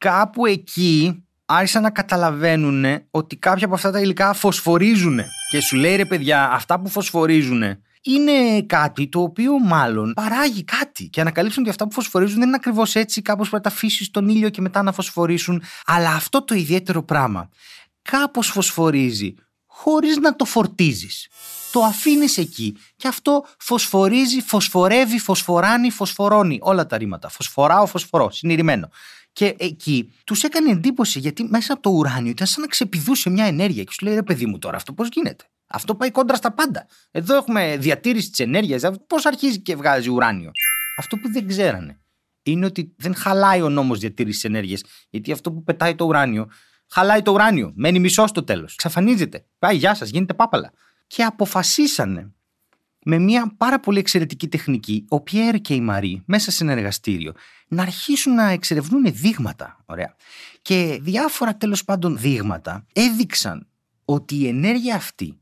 κάπου 0.00 0.46
εκεί 0.46 1.24
άρχισαν 1.46 1.82
να 1.82 1.90
καταλαβαίνουν 1.90 2.84
ότι 3.10 3.36
κάποια 3.36 3.66
από 3.66 3.74
αυτά 3.74 3.90
τα 3.90 4.00
υλικά 4.00 4.32
φωσφορίζουν. 4.32 5.20
Και 5.50 5.60
σου 5.60 5.76
λέει 5.76 5.96
ρε 5.96 6.04
παιδιά, 6.04 6.50
αυτά 6.52 6.80
που 6.80 6.88
φωσφορίζουν 6.88 7.62
είναι 8.02 8.62
κάτι 8.66 9.08
το 9.08 9.20
οποίο 9.20 9.58
μάλλον 9.58 10.12
παράγει 10.14 10.64
κάτι. 10.64 11.08
Και 11.08 11.20
ανακαλύψουν 11.20 11.62
ότι 11.62 11.70
αυτά 11.70 11.84
που 11.84 11.92
φωσφορίζουν 11.92 12.38
δεν 12.38 12.46
είναι 12.46 12.56
ακριβώς 12.56 12.94
έτσι, 12.94 13.22
κάπως 13.22 13.48
πρέπει 13.48 13.64
να 13.64 13.70
τα 13.70 13.76
αφήσεις 13.76 14.06
στον 14.06 14.28
ήλιο 14.28 14.48
και 14.48 14.60
μετά 14.60 14.82
να 14.82 14.92
φωσφορήσουν. 14.92 15.62
Αλλά 15.84 16.10
αυτό 16.10 16.44
το 16.44 16.54
ιδιαίτερο 16.54 17.02
πράγμα 17.02 17.48
κάπως 18.02 18.48
φωσφορίζει 18.48 19.34
χωρίς 19.66 20.16
να 20.16 20.36
το 20.36 20.44
φορτίζεις. 20.44 21.28
Το 21.72 21.80
αφήνεις 21.80 22.38
εκεί 22.38 22.76
και 22.96 23.08
αυτό 23.08 23.44
φωσφορίζει, 23.58 24.40
φωσφορεύει, 24.40 25.18
φωσφοράνει, 25.18 25.90
φωσφορώνει. 25.90 26.58
Όλα 26.62 26.86
τα 26.86 26.96
ρήματα. 26.96 27.28
Φωσφοράω, 27.28 27.86
φωσφορώ. 27.86 28.30
Συνηρημένο. 28.30 28.88
Και 29.32 29.54
εκεί 29.58 30.12
τους 30.24 30.42
έκανε 30.42 30.70
εντύπωση 30.70 31.18
γιατί 31.18 31.44
μέσα 31.44 31.72
από 31.72 31.82
το 31.82 31.90
ουράνιο 31.90 32.30
ήταν 32.30 32.46
σαν 32.46 32.60
να 32.60 32.68
ξεπηδούσε 32.68 33.30
μια 33.30 33.44
ενέργεια 33.44 33.84
και 33.84 33.92
σου 33.92 34.04
λέει 34.04 34.14
ρε 34.14 34.22
παιδί 34.22 34.46
μου 34.46 34.58
τώρα 34.58 34.76
αυτό 34.76 34.92
πώς 34.92 35.08
γίνεται; 35.12 35.44
Αυτό 35.66 35.94
πάει 35.94 36.10
κόντρα 36.10 36.36
στα 36.36 36.52
πάντα. 36.52 36.86
Εδώ 37.10 37.36
έχουμε 37.36 37.76
διατήρηση 37.76 38.30
της 38.30 38.38
ενέργειας. 38.38 38.82
Πώς 39.06 39.26
αρχίζει 39.26 39.60
και 39.60 39.76
βγάζει 39.76 40.08
ουράνιο; 40.08 40.50
Αυτό 40.98 41.16
που 41.16 41.32
δεν 41.32 41.46
ξέρανε 41.46 42.00
είναι 42.42 42.66
ότι 42.66 42.94
δεν 42.96 43.14
χαλάει 43.14 43.62
ο 43.62 43.68
νόμος 43.68 43.98
διατήρησης 43.98 44.44
ενέργειας. 44.44 44.82
Γιατί 45.10 45.32
αυτό 45.32 45.52
που 45.52 45.62
πετάει 45.62 45.94
το 45.94 46.04
ουράνιο, 46.04 46.50
χαλάει 46.90 47.22
το 47.22 47.32
ουράνιο. 47.32 47.72
Μένει 47.74 47.98
μισό 47.98 48.26
στο 48.26 48.44
τέλος. 48.44 48.74
Ξαφανίζεται. 48.74 49.44
Πάει, 49.58 49.76
γεια 49.76 49.94
σας, 49.94 50.10
γίνεται 50.10 50.34
πάπαλα. 50.34 50.72
Και 51.06 51.22
αποφασίσανε 51.22 52.32
με 53.04 53.18
μια 53.18 53.54
πάρα 53.56 53.80
πολύ 53.80 53.98
εξαιρετική 53.98 54.48
τεχνική, 54.48 55.04
ο 55.08 55.20
Πιέρ 55.20 55.60
και 55.60 55.74
η 55.74 55.80
Μαρή, 55.80 56.22
μέσα 56.26 56.50
σε 56.50 56.64
ένα 56.64 56.72
εργαστήριο, 56.72 57.32
να 57.70 57.82
αρχίσουν 57.82 58.34
να 58.34 58.48
εξερευνούν 58.50 59.02
δείγματα. 59.12 59.76
Ωραία. 59.86 60.14
Και 60.62 60.98
διάφορα 61.02 61.56
τέλος 61.56 61.84
πάντων 61.84 62.18
δείγματα 62.18 62.86
έδειξαν 62.92 63.66
ότι 64.04 64.34
η 64.34 64.48
ενέργεια 64.48 64.94
αυτή 64.94 65.38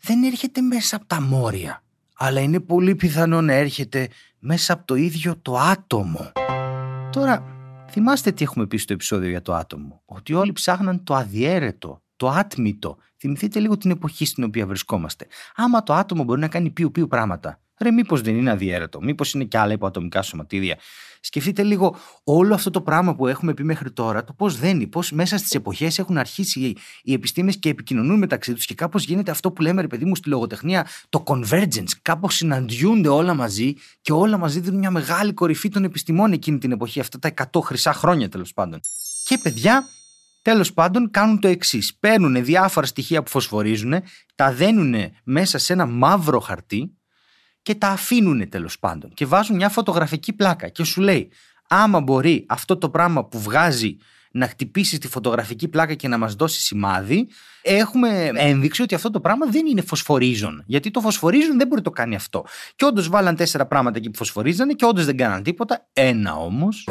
δεν 0.00 0.22
έρχεται 0.22 0.60
μέσα 0.60 0.96
από 0.96 1.06
τα 1.06 1.20
μόρια, 1.20 1.82
αλλά 2.16 2.40
είναι 2.40 2.60
πολύ 2.60 2.94
πιθανό 2.94 3.40
να 3.40 3.52
έρχεται 3.52 4.08
μέσα 4.38 4.72
από 4.72 4.86
το 4.86 4.94
ίδιο 4.94 5.36
το 5.42 5.58
άτομο. 5.58 6.32
Τώρα, 7.12 7.44
θυμάστε 7.90 8.32
τι 8.32 8.44
έχουμε 8.44 8.66
πει 8.66 8.76
στο 8.76 8.92
επεισόδιο 8.92 9.28
για 9.28 9.42
το 9.42 9.54
άτομο. 9.54 10.02
Ότι 10.04 10.34
όλοι 10.34 10.52
ψάχναν 10.52 11.04
το 11.04 11.14
αδιέρετο, 11.14 12.02
το 12.16 12.28
άτμητο. 12.28 12.96
Θυμηθείτε 13.16 13.58
λίγο 13.58 13.76
την 13.76 13.90
εποχή 13.90 14.26
στην 14.26 14.44
οποία 14.44 14.66
βρισκόμαστε. 14.66 15.26
Άμα 15.54 15.82
το 15.82 15.94
άτομο 15.94 16.24
μπορεί 16.24 16.40
να 16.40 16.48
κάνει 16.48 16.70
πιου 16.70 16.90
πιου 16.90 17.06
πράγματα, 17.06 17.60
ρε 17.78 17.90
μήπως 17.90 18.20
δεν 18.20 18.36
είναι 18.36 18.50
αδιέρετο, 18.50 19.00
μήπως 19.02 19.34
είναι 19.34 19.44
και 19.44 19.58
άλλα 19.58 19.72
υποατομικά 19.72 20.22
σωματίδια. 20.22 20.78
Σκεφτείτε 21.20 21.62
λίγο 21.62 21.96
όλο 22.24 22.54
αυτό 22.54 22.70
το 22.70 22.80
πράγμα 22.80 23.14
που 23.14 23.26
έχουμε 23.26 23.54
πει 23.54 23.64
μέχρι 23.64 23.92
τώρα, 23.92 24.24
το 24.24 24.32
πώς 24.32 24.58
δένει, 24.58 24.86
πώς 24.86 25.12
μέσα 25.12 25.38
στις 25.38 25.54
εποχές 25.54 25.98
έχουν 25.98 26.18
αρχίσει 26.18 26.74
οι 27.02 27.12
επιστήμες 27.12 27.58
και 27.58 27.68
επικοινωνούν 27.68 28.18
μεταξύ 28.18 28.54
τους 28.54 28.64
και 28.64 28.74
κάπως 28.74 29.04
γίνεται 29.04 29.30
αυτό 29.30 29.52
που 29.52 29.62
λέμε, 29.62 29.80
ρε 29.80 29.86
παιδί 29.86 30.04
μου, 30.04 30.16
στη 30.16 30.28
λογοτεχνία, 30.28 30.86
το 31.08 31.22
convergence. 31.26 31.90
Κάπως 32.02 32.34
συναντιούνται 32.34 33.08
όλα 33.08 33.34
μαζί 33.34 33.74
και 34.00 34.12
όλα 34.12 34.38
μαζί 34.38 34.60
δίνουν 34.60 34.78
μια 34.78 34.90
μεγάλη 34.90 35.32
κορυφή 35.32 35.68
των 35.68 35.84
επιστημών 35.84 36.32
εκείνη 36.32 36.58
την 36.58 36.72
εποχή, 36.72 37.00
αυτά 37.00 37.18
τα 37.18 37.34
100 37.52 37.60
χρυσά 37.62 37.92
χρόνια 37.92 38.28
τέλος 38.28 38.52
πάντων. 38.52 38.80
Και 39.24 39.38
παιδιά, 39.42 39.84
Τέλος 40.42 40.72
πάντων, 40.72 41.10
κάνουν 41.10 41.40
το 41.40 41.48
εξής. 41.48 41.96
Παίρνουν 42.00 42.44
διάφορα 42.44 42.86
στοιχεία 42.86 43.22
που 43.22 43.30
φωσφορίζουν, 43.30 43.94
τα 44.34 44.52
δένουν 44.52 44.94
μέσα 45.24 45.58
σε 45.58 45.72
ένα 45.72 45.86
μαύρο 45.86 46.40
χαρτί 46.40 46.97
και 47.68 47.74
τα 47.74 47.88
αφήνουν 47.88 48.48
τέλος 48.48 48.78
πάντων. 48.78 49.10
Και 49.14 49.26
βάζουν 49.26 49.56
μια 49.56 49.68
φωτογραφική 49.68 50.32
πλάκα 50.32 50.68
και 50.68 50.84
σου 50.84 51.00
λέει, 51.00 51.30
άμα 51.68 52.00
μπορεί 52.00 52.44
αυτό 52.48 52.76
το 52.76 52.90
πράγμα 52.90 53.24
που 53.24 53.40
βγάζει 53.40 53.96
να 54.30 54.48
χτυπήσει 54.48 54.98
τη 54.98 55.08
φωτογραφική 55.08 55.68
πλάκα 55.68 55.94
και 55.94 56.08
να 56.08 56.18
μας 56.18 56.34
δώσει 56.34 56.60
σημάδι, 56.60 57.28
έχουμε 57.62 58.30
ένδειξη 58.34 58.82
ότι 58.82 58.94
αυτό 58.94 59.10
το 59.10 59.20
πράγμα 59.20 59.46
δεν 59.46 59.66
είναι 59.66 59.80
φωσφορίζον. 59.80 60.62
Γιατί 60.66 60.90
το 60.90 61.00
φωσφορίζον 61.00 61.58
δεν 61.58 61.66
μπορεί 61.66 61.80
να 61.80 61.82
το 61.82 61.90
κάνει 61.90 62.14
αυτό. 62.14 62.44
Και 62.76 62.84
όντως 62.84 63.08
βάλαν 63.08 63.36
τέσσερα 63.36 63.66
πράγματα 63.66 63.98
εκεί 63.98 64.10
που 64.10 64.16
φωσφορίζανε 64.16 64.72
και 64.72 64.84
όντως 64.84 65.04
δεν 65.04 65.16
κάναν 65.16 65.42
τίποτα. 65.42 65.88
Ένα 65.92 66.34
όμως, 66.34 66.88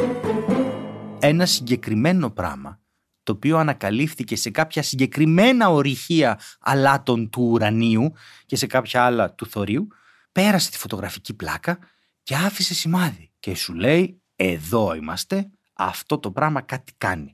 ένα 1.18 1.46
συγκεκριμένο 1.46 2.30
πράγμα 2.30 2.80
το 3.22 3.32
οποίο 3.32 3.58
ανακαλύφθηκε 3.58 4.36
σε 4.36 4.50
κάποια 4.50 4.82
συγκεκριμένα 4.82 5.68
ορυχεία 5.68 6.38
αλάτων 6.60 7.30
του 7.30 7.48
ουρανίου 7.50 8.12
και 8.46 8.56
σε 8.56 8.66
κάποια 8.66 9.04
άλλα 9.04 9.32
του 9.32 9.46
θωρίου, 9.46 9.88
πέρασε 10.38 10.70
τη 10.70 10.78
φωτογραφική 10.78 11.34
πλάκα 11.34 11.78
και 12.22 12.34
άφησε 12.34 12.74
σημάδι. 12.74 13.30
Και 13.40 13.54
σου 13.54 13.74
λέει, 13.74 14.22
εδώ 14.36 14.94
είμαστε, 14.94 15.50
αυτό 15.72 16.18
το 16.18 16.30
πράγμα 16.30 16.60
κάτι 16.60 16.92
κάνει. 16.98 17.30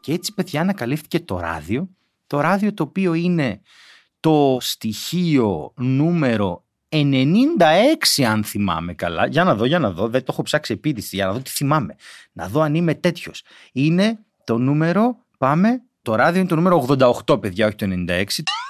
Και 0.00 0.12
έτσι, 0.12 0.34
παιδιά, 0.34 0.60
ανακαλύφθηκε 0.60 1.20
το 1.20 1.38
ράδιο. 1.38 1.88
Το 2.26 2.40
ράδιο 2.40 2.74
το 2.74 2.82
οποίο 2.82 3.14
είναι 3.14 3.60
το 4.20 4.58
στοιχείο 4.60 5.72
νούμερο 5.76 6.64
96 6.88 8.22
αν 8.26 8.44
θυμάμαι 8.44 8.94
καλά. 8.94 9.26
Για 9.26 9.44
να 9.44 9.54
δω, 9.54 9.64
για 9.64 9.78
να 9.78 9.90
δω. 9.90 10.08
Δεν 10.08 10.20
το 10.20 10.26
έχω 10.28 10.42
ψάξει 10.42 10.72
επίτηση. 10.72 11.16
Για 11.16 11.26
να 11.26 11.32
δω 11.32 11.38
τι 11.38 11.50
θυμάμαι. 11.50 11.96
Να 12.32 12.48
δω 12.48 12.60
αν 12.60 12.74
είμαι 12.74 12.94
τέτοιος. 12.94 13.42
Είναι 13.72 14.18
το 14.44 14.58
νούμερο, 14.58 15.16
πάμε, 15.38 15.82
το 16.02 16.14
ράδιο 16.14 16.40
είναι 16.40 16.48
το 16.48 16.54
νούμερο 16.54 16.86
88 17.26 17.40
παιδιά, 17.40 17.66
όχι 17.66 17.74
το 17.74 17.86
96. 18.08 18.24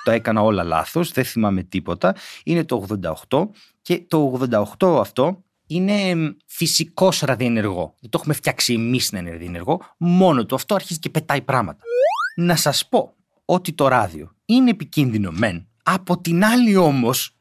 Το 0.05 0.11
έκανα 0.11 0.41
όλα 0.43 0.63
λάθος, 0.63 1.13
δεν 1.13 1.25
θυμάμαι 1.25 1.63
τίποτα. 1.63 2.15
Είναι 2.45 2.65
το 2.65 2.87
88 3.29 3.49
και 3.83 4.05
το 4.09 4.41
88 4.79 4.99
αυτό 5.01 5.43
είναι 5.67 6.35
φυσικός 6.47 7.21
ραδιενεργό. 7.21 7.95
Δεν 8.01 8.11
το 8.11 8.19
έχουμε 8.21 8.35
φτιάξει 8.35 8.73
εμείς 8.73 9.13
να 9.13 9.19
είναι 9.19 9.31
ραδιενεργό. 9.31 9.81
Μόνο 9.97 10.47
το 10.47 10.55
αυτό 10.55 10.75
αρχίζει 10.75 10.99
και 10.99 11.11
πετάει 11.11 11.41
πράγματα. 11.41 11.83
Να 12.37 12.57
σας 12.57 12.89
πω 12.89 13.15
ότι 13.45 13.73
το 13.73 13.89
ράδιο 13.89 14.35
είναι 14.45 14.71
επικίνδυνο 14.71 15.31
μεν. 15.31 15.67
Από 15.83 16.21
την 16.21 16.45
άλλη 16.45 16.77
όμως, 16.77 17.37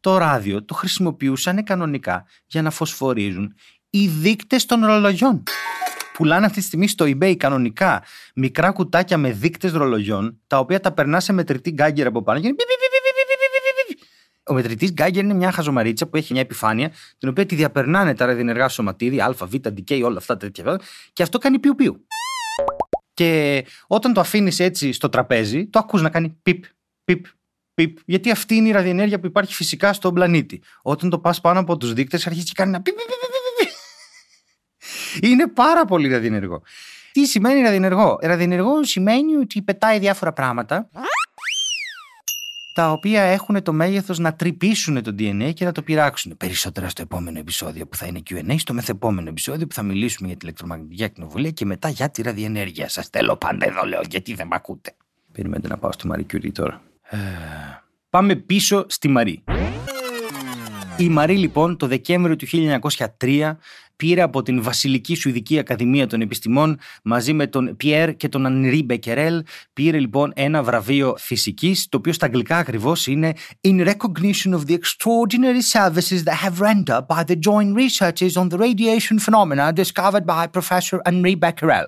το 0.00 0.18
ράδιο 0.18 0.64
το 0.64 0.74
χρησιμοποιούσαν 0.74 1.64
κανονικά 1.64 2.26
για 2.46 2.62
να 2.62 2.70
φωσφορίζουν 2.70 3.54
οι 3.90 4.06
δείκτες 4.06 4.66
των 4.66 4.84
ρολογιών. 4.84 5.42
Πουλάνε 6.18 6.46
αυτή 6.46 6.58
τη 6.58 6.64
στιγμή 6.64 6.88
στο 6.88 7.04
eBay 7.04 7.34
κανονικά 7.36 8.02
μικρά 8.34 8.70
κουτάκια 8.70 9.18
με 9.18 9.32
δείκτες 9.32 9.72
ρολογιών, 9.72 10.40
τα 10.46 10.58
οποία 10.58 10.80
τα 10.80 10.92
περνά 10.92 11.20
σε 11.20 11.32
μετρητή 11.32 11.70
γκάγκερ 11.70 12.06
από 12.06 12.22
πάνω 12.22 12.40
και 12.40 12.54
ο 14.42 14.54
μετρητή 14.54 14.86
Γκάγκερ 14.86 15.24
είναι 15.24 15.34
μια 15.34 15.52
χαζομαρίτσα 15.52 16.06
που 16.06 16.16
έχει 16.16 16.32
μια 16.32 16.42
επιφάνεια, 16.42 16.92
την 17.18 17.28
οποία 17.28 17.46
τη 17.46 17.54
διαπερνάνε 17.54 18.14
τα 18.14 18.26
ραδιενεργά 18.26 18.68
σωματίδια, 18.68 19.26
Α, 19.26 19.46
Β, 19.46 19.54
DK, 19.54 20.02
όλα 20.04 20.16
αυτά 20.16 20.36
τέτοια. 20.36 20.80
Και 21.12 21.22
αυτό 21.22 21.38
κάνει 21.38 21.58
πιου 21.58 21.74
πιου. 21.74 22.06
Και 23.14 23.64
όταν 23.86 24.12
το 24.12 24.20
αφήνει 24.20 24.52
έτσι 24.58 24.92
στο 24.92 25.08
τραπέζι, 25.08 25.66
το 25.66 25.78
ακούς 25.78 26.02
να 26.02 26.10
κάνει 26.10 26.38
πιπ, 26.42 26.64
πιπ, 27.04 27.24
πιπ. 27.74 27.98
Γιατί 28.04 28.30
αυτή 28.30 28.54
είναι 28.54 28.68
η 28.68 28.72
ραδιενέργεια 28.72 29.20
που 29.20 29.26
υπάρχει 29.26 29.54
φυσικά 29.54 29.92
στον 29.92 30.14
πλανήτη. 30.14 30.62
Όταν 30.82 31.10
το 31.10 31.18
πα 31.18 31.34
πάνω 31.42 31.60
από 31.60 31.76
του 31.76 31.94
δείκτε, 31.94 32.18
αρχίζει 32.24 32.44
και 32.44 32.52
κάνει 32.54 32.70
ένα 32.70 32.82
πιπ, 32.82 32.94
πιπ, 32.94 33.06
πιπ, 33.06 33.18
πιπ. 33.18 33.37
Είναι 35.20 35.46
πάρα 35.48 35.84
πολύ 35.84 36.08
ραδιενεργό. 36.08 36.62
Τι 37.12 37.26
σημαίνει 37.26 37.60
ραδιενεργό; 37.60 38.18
Ραδιενεργό 38.22 38.84
σημαίνει 38.84 39.34
ότι 39.34 39.62
πετάει 39.62 39.98
διάφορα 39.98 40.32
πράγματα 40.32 40.88
τα 42.78 42.90
οποία 42.90 43.22
έχουν 43.22 43.62
το 43.62 43.72
μέγεθος 43.72 44.18
να 44.18 44.34
τρυπήσουν 44.34 45.02
το 45.02 45.14
DNA 45.18 45.50
και 45.54 45.64
να 45.64 45.72
το 45.72 45.82
πειράξουν. 45.82 46.36
Περισσότερα 46.36 46.88
στο 46.88 47.02
επόμενο 47.02 47.38
επεισόδιο 47.38 47.86
που 47.86 47.96
θα 47.96 48.06
είναι 48.06 48.22
QA, 48.30 48.54
στο 48.58 48.74
μεθεπόμενο 48.74 49.28
επεισόδιο 49.28 49.66
που 49.66 49.74
θα 49.74 49.82
μιλήσουμε 49.82 50.28
για 50.28 50.36
τη 50.36 50.46
ηλεκτρομαγνητική 50.46 51.04
ακτινοβολία 51.04 51.50
και 51.50 51.64
μετά 51.64 51.88
για 51.88 52.10
τη 52.10 52.22
ραδιενέργεια. 52.22 52.88
Σας 52.88 53.08
θέλω 53.08 53.36
πάντα 53.36 53.66
εδώ, 53.66 53.84
λέω, 53.86 54.00
γιατί 54.10 54.34
δεν 54.34 54.46
με 54.46 54.54
ακούτε. 54.54 54.96
Περιμένετε 55.32 55.68
να 55.68 55.78
πάω 55.78 55.92
στη 55.92 56.06
Μαρή 56.06 56.26
Curie 56.32 56.52
τώρα. 56.52 56.82
Ε, 57.02 57.18
πάμε 58.10 58.34
πίσω 58.34 58.84
στη 58.88 59.08
Μαρή. 59.08 59.44
Η 61.00 61.08
Μαρή 61.08 61.36
λοιπόν 61.36 61.76
το 61.76 61.86
Δεκέμβριο 61.86 62.36
του 62.36 62.46
1903 63.18 63.56
πήρε 63.96 64.22
από 64.22 64.42
την 64.42 64.62
Βασιλική 64.62 65.14
Σουηδική 65.14 65.58
Ακαδημία 65.58 66.06
των 66.06 66.20
Επιστημών 66.20 66.78
μαζί 67.02 67.32
με 67.32 67.46
τον 67.46 67.76
Πιέρ 67.76 68.16
και 68.16 68.28
τον 68.28 68.46
Ανρί 68.46 68.82
Μπεκερέλ 68.82 69.44
πήρε 69.72 69.98
λοιπόν 69.98 70.32
ένα 70.34 70.62
βραβείο 70.62 71.14
φυσικής 71.18 71.88
το 71.88 71.96
οποίο 71.96 72.12
στα 72.12 72.26
αγγλικά 72.26 72.56
ακριβώς 72.56 73.06
είναι 73.06 73.32
In 73.68 73.86
recognition 73.86 74.52
of 74.52 74.60
the 74.66 74.76
extraordinary 74.78 75.62
services 75.72 76.22
that 76.24 76.38
have 76.44 76.60
rendered 76.60 77.06
by 77.06 77.22
the 77.24 77.36
joint 77.36 77.76
researches 77.76 78.36
on 78.36 78.48
the 78.48 78.58
radiation 78.58 79.18
phenomena 79.18 79.72
discovered 79.72 80.26
by 80.26 80.46
Professor 80.46 80.98
Henri 81.04 81.34
Becquerel. 81.34 81.86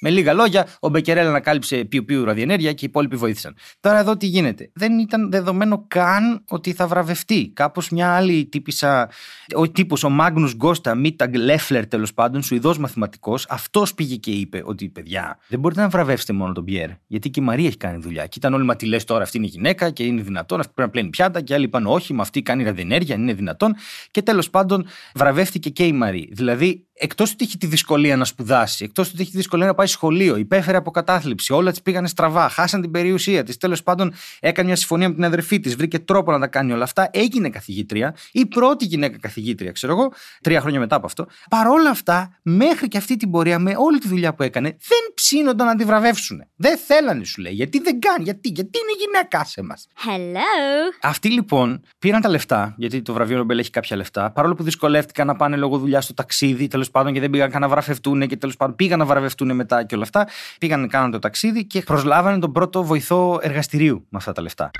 Με 0.00 0.10
λίγα 0.10 0.32
λόγια, 0.32 0.66
ο 0.80 0.88
Μπεκερέλ 0.88 1.26
ανακάλυψε 1.26 1.84
πιου 1.84 2.04
πιου 2.04 2.24
ραδιενέργεια 2.24 2.72
και 2.72 2.84
οι 2.84 2.88
υπόλοιποι 2.88 3.16
βοήθησαν. 3.16 3.56
Τώρα 3.80 3.98
εδώ 3.98 4.16
τι 4.16 4.26
γίνεται. 4.26 4.70
Δεν 4.74 4.98
ήταν 4.98 5.30
δεδομένο 5.30 5.84
καν 5.88 6.44
ότι 6.48 6.72
θα 6.72 6.86
βραβευτεί. 6.86 7.48
Κάπως 7.48 7.90
μια 7.90 8.14
άλλη 8.14 8.46
τύπησα, 8.46 9.10
ο 9.54 9.70
τύπος 9.70 10.04
ο 10.04 10.10
Μάγνους 10.10 10.54
Γκώστα, 10.54 10.94
Μίταγκ 10.94 11.34
Λέφλερ 11.34 11.86
τέλος 11.86 12.14
πάντων, 12.14 12.42
Σουηδός 12.42 12.78
μαθηματικός, 12.78 13.46
αυτός 13.48 13.94
πήγε 13.94 14.16
και 14.16 14.30
είπε 14.30 14.62
ότι 14.64 14.88
παιδιά, 14.88 15.38
δεν 15.48 15.58
μπορείτε 15.58 15.80
να 15.80 15.88
βραβεύσετε 15.88 16.32
μόνο 16.32 16.52
τον 16.52 16.64
Πιέρ. 16.64 16.90
Γιατί 17.06 17.30
και 17.30 17.40
η 17.40 17.42
Μαρία 17.42 17.66
έχει 17.66 17.76
κάνει 17.76 17.98
δουλειά. 17.98 18.26
Και 18.26 18.34
ήταν 18.38 18.54
όλοι 18.54 18.64
μα 18.64 18.76
τι 18.76 18.86
λες 18.86 19.04
τώρα, 19.04 19.22
αυτή 19.22 19.36
είναι 19.36 19.46
η 19.46 19.50
γυναίκα 19.50 19.90
και 19.90 20.04
είναι 20.04 20.22
δυνατόν, 20.22 20.60
αυτή 20.60 20.72
πρέπει 20.74 20.88
να 20.88 20.94
πλένει 20.94 21.10
πιάτα. 21.10 21.40
Και 21.40 21.54
άλλοι 21.54 21.64
είπαν 21.64 21.86
όχι, 21.86 22.14
με 22.14 22.22
αυτή 22.22 22.42
κάνει 22.42 22.62
ραδιενέργεια, 22.62 23.14
είναι 23.14 23.32
δυνατόν. 23.32 23.74
Και 24.10 24.22
τέλος 24.22 24.50
πάντων 24.50 24.86
βραβεύτηκε 25.14 25.70
και 25.70 25.84
η 25.84 25.92
Μαρή. 25.92 26.28
Δηλαδή 26.32 26.85
εκτός 26.98 27.32
ότι 27.32 27.44
έχει 27.44 27.56
τη 27.56 27.66
δυσκολία 27.66 28.16
να 28.16 28.24
σπουδάσει, 28.24 28.84
εκτός 28.84 29.08
ότι 29.08 29.22
έχει 29.22 29.30
τη 29.30 29.36
δυσκολία 29.36 29.66
να 29.66 29.74
πάει 29.74 29.86
σχολείο, 29.86 30.36
υπέφερε 30.36 30.76
από 30.76 30.90
κατάθλιψη, 30.90 31.52
όλα 31.52 31.70
της 31.70 31.82
πήγανε 31.82 32.08
στραβά, 32.08 32.48
χάσαν 32.48 32.80
την 32.80 32.90
περιουσία 32.90 33.42
της. 33.42 33.56
Τέλος 33.56 33.82
πάντων, 33.82 34.12
έκανε 34.40 34.66
μια 34.66 34.76
συμφωνία 34.76 35.08
με 35.08 35.14
την 35.14 35.24
αδερφή 35.24 35.60
της, 35.60 35.76
βρήκε 35.76 35.98
τρόπο 35.98 36.32
να 36.32 36.38
τα 36.38 36.46
κάνει 36.46 36.72
όλα 36.72 36.84
αυτά, 36.84 37.08
έγινε 37.12 37.50
καθηγήτρια, 37.50 38.16
η 38.32 38.46
πρώτη 38.46 38.84
γυναίκα 38.84 39.18
καθηγήτρια, 39.18 39.72
ξέρω 39.72 39.92
εγώ, 39.92 40.12
τρία 40.42 40.60
χρόνια 40.60 40.80
μετά 40.80 40.96
από 40.96 41.06
αυτό. 41.06 41.26
Παρόλα 41.50 41.90
αυτά, 41.90 42.38
μέχρι 42.42 42.88
και 42.88 42.98
αυτή 42.98 43.16
την 43.16 43.30
πορεία, 43.30 43.58
με 43.58 43.74
όλη 43.76 43.98
τη 43.98 44.08
δουλειά 44.08 44.34
που 44.34 44.42
έκανε, 44.42 44.68
δεν 44.68 45.12
ψήνονταν 45.14 45.66
να 45.66 45.76
τη 45.76 45.84
βραβεύσουν. 45.84 46.44
Δεν 46.56 46.78
θέλανε, 46.78 47.24
σου 47.24 47.40
λέει. 47.40 47.52
Γιατί 47.52 47.78
δεν 47.78 48.00
κάνει, 48.00 48.24
γιατί, 48.24 48.48
γιατί 48.48 48.78
είναι 48.78 49.04
γυναίκα 49.04 49.44
σε 49.44 49.62
μας. 49.62 49.86
Hello. 50.04 50.96
Αυτοί 51.02 51.30
λοιπόν 51.30 51.80
πήραν 51.98 52.20
τα 52.20 52.28
λεφτά, 52.28 52.74
γιατί 52.76 53.02
το 53.02 53.12
βραβείο 53.12 53.36
Νομπέλ 53.36 53.58
έχει 53.58 53.70
κάποια 53.70 53.96
λεφτά, 53.96 54.30
παρόλο 54.32 54.54
που 54.54 54.62
δυσκολεύτηκαν 54.62 55.26
να 55.26 55.36
πάνε 55.36 55.56
λόγω 55.56 55.78
δουλειάς 55.78 56.04
στο 56.04 56.14
ταξίδι, 56.14 56.68
τέλος 56.68 56.85
πάντων 56.90 57.12
και 57.12 57.20
δεν 57.20 57.30
πήγαν 57.30 57.50
καν 57.50 57.60
να 57.60 57.68
βραβευτούν 57.68 58.26
και 58.26 58.36
τέλος 58.36 58.56
πάντων 58.56 58.76
πήγαν 58.76 58.98
να 58.98 59.04
βραβευτούν 59.04 59.54
μετά 59.54 59.84
και 59.84 59.94
όλα 59.94 60.04
αυτά. 60.04 60.28
Πήγαν, 60.58 60.88
κάναν 60.88 61.10
το 61.10 61.18
ταξίδι 61.18 61.66
και 61.66 61.80
προσλάβανε 61.80 62.38
τον 62.38 62.52
πρώτο 62.52 62.84
βοηθό 62.84 63.38
εργαστηρίου 63.42 64.06
με 64.08 64.18
αυτά 64.18 64.32
τα 64.32 64.42
λεφτά. 64.42 64.70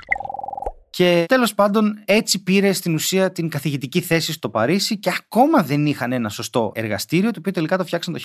Και 0.97 1.25
τέλος 1.27 1.53
πάντων 1.53 2.01
έτσι 2.05 2.43
πήρε 2.43 2.71
στην 2.73 2.93
ουσία 2.93 3.31
την 3.31 3.49
καθηγητική 3.49 4.01
θέση 4.01 4.31
στο 4.31 4.49
Παρίσι 4.49 4.97
και 4.97 5.11
ακόμα 5.17 5.63
δεν 5.63 5.85
είχαν 5.85 6.11
ένα 6.11 6.29
σωστό 6.29 6.71
εργαστήριο 6.75 7.31
το 7.31 7.35
οποίο 7.39 7.51
τελικά 7.51 7.77
το 7.77 7.85
φτιάξαν 7.85 8.13
το 8.13 8.19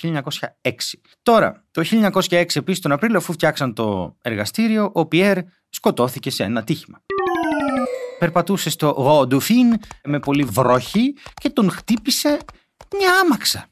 1906. 0.61 0.71
Τώρα, 1.23 1.63
το 1.71 1.83
1906 2.11 2.45
επίσης 2.53 2.79
τον 2.79 2.91
Απρίλιο 2.91 3.17
αφού 3.17 3.33
φτιάξαν 3.33 3.73
το 3.73 4.17
εργαστήριο 4.21 4.89
ο 4.93 5.05
Πιέρ 5.05 5.37
σκοτώθηκε 5.69 6.29
σε 6.29 6.43
ένα 6.43 6.63
τύχημα. 6.63 7.01
Περπατούσε 8.19 8.69
στο 8.69 8.95
Ροντουφίν 8.97 9.79
με 10.03 10.19
πολύ 10.19 10.43
βροχή 10.43 11.13
και 11.33 11.49
τον 11.49 11.71
χτύπησε 11.71 12.37
μια 12.97 13.19
άμαξα. 13.23 13.65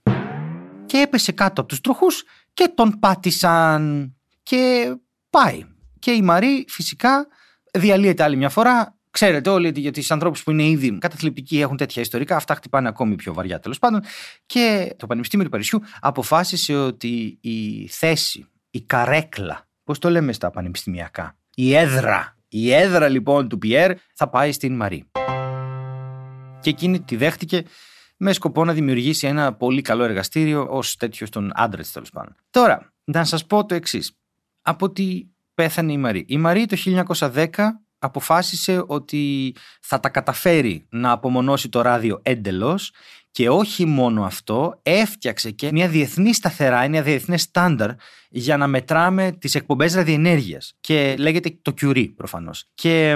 Και 0.92 0.98
έπεσε 0.98 1.32
κάτω 1.32 1.62
από 1.62 1.70
τους 1.70 1.82
τροχούς 1.82 2.24
και 2.54 2.72
τον 2.76 3.00
πάτησαν 3.00 4.16
και 4.44 4.94
πάει. 5.30 5.66
Και 6.00 6.12
η 6.12 6.22
Μαρή 6.22 6.66
φυσικά 6.68 7.28
διαλύεται 7.74 8.24
άλλη 8.24 8.36
μια 8.36 8.50
φορά. 8.50 8.98
Ξέρετε 9.12 9.50
όλοι 9.50 9.68
ότι 9.68 9.80
για 9.80 9.92
τους 9.92 10.12
ανθρώπους 10.12 10.44
που 10.44 10.52
είναι 10.52 10.64
ήδη 10.64 10.98
καταθλιπτικοί 10.98 11.60
έχουν 11.60 11.78
τέτοια 11.78 12.02
ιστορικά, 12.02 12.36
αυτά 12.36 12.56
χτυπάνε 12.56 12.88
ακόμη 12.88 13.16
πιο 13.16 13.34
βαριά 13.34 13.60
τέλος 13.60 13.80
πάντων. 13.80 14.02
Και 14.46 14.94
το 14.98 15.08
Πανεπιστήμιο 15.08 15.46
του 15.46 15.52
Παρισιού 15.52 15.82
αποφάσισε 16.00 16.76
ότι 16.76 17.38
η 17.42 17.88
θέση, 17.88 18.46
η 18.70 18.82
καρέκλα, 18.82 19.68
πώς 19.84 20.00
το 20.00 20.10
λέμε 20.10 20.34
στα 20.34 20.50
πανεπιστημιακά, 20.50 21.38
η 21.56 21.76
έδρα, 21.76 22.38
η 22.48 22.74
έδρα 22.74 23.08
λοιπόν 23.08 23.50
του 23.50 23.58
Πιέρ 23.58 23.92
θα 24.14 24.30
πάει 24.30 24.52
στην 24.52 24.76
Μαρή. 24.76 25.04
Και 26.60 26.70
εκείνη 26.70 27.02
τη 27.02 27.16
δέχτηκε 27.16 27.64
με 28.24 28.34
σκοπό 28.34 28.66
να 28.66 28.74
δημιουργήσει 28.74 29.28
ένα 29.28 29.54
πολύ 29.54 29.82
καλό 29.82 30.04
εργαστήριο 30.04 30.68
ως 30.70 30.96
τέτοιο 30.96 31.26
στον 31.26 31.52
άντρα 31.54 31.82
της 31.82 31.92
τέλος 31.92 32.10
πάντων. 32.10 32.36
Τώρα, 32.50 32.94
να 33.04 33.24
σας 33.24 33.46
πω 33.46 33.66
το 33.66 33.76
εξής. 33.76 34.18
Από 34.62 34.86
ότι 34.86 35.32
πέθανε 35.54 35.92
η 35.92 35.98
Μαρή. 35.98 36.26
Η 36.28 36.38
Μαρή 36.38 36.66
το 36.66 36.78
1910 37.18 37.48
αποφάσισε 38.00 38.84
ότι 38.88 39.56
θα 39.82 40.00
τα 40.00 40.10
καταφέρει 40.10 40.88
να 40.90 41.12
απομονώσει 41.12 41.70
το 41.70 41.82
ράδιο 41.82 42.20
εντελώς 42.22 42.92
και 43.32 43.50
όχι 43.50 43.86
μόνο 43.86 44.24
αυτό, 44.24 44.80
έφτιαξε 44.84 45.52
και 45.52 45.72
μια 45.72 45.88
διεθνή 45.88 46.34
σταθερά, 46.34 46.90
μια 46.90 47.02
διεθνέ 47.02 47.38
στάνταρ 47.38 47.90
για 48.30 48.58
να 48.58 48.68
μετράμε 48.68 49.32
τις 49.32 49.56
εκπομπές 49.56 49.94
ραδιενέργειας. 49.94 50.74
Και 50.80 51.16
λέγεται 51.18 51.58
το 51.62 51.74
Curie 51.82 52.14
προφανώς. 52.16 52.66
Και 52.74 53.16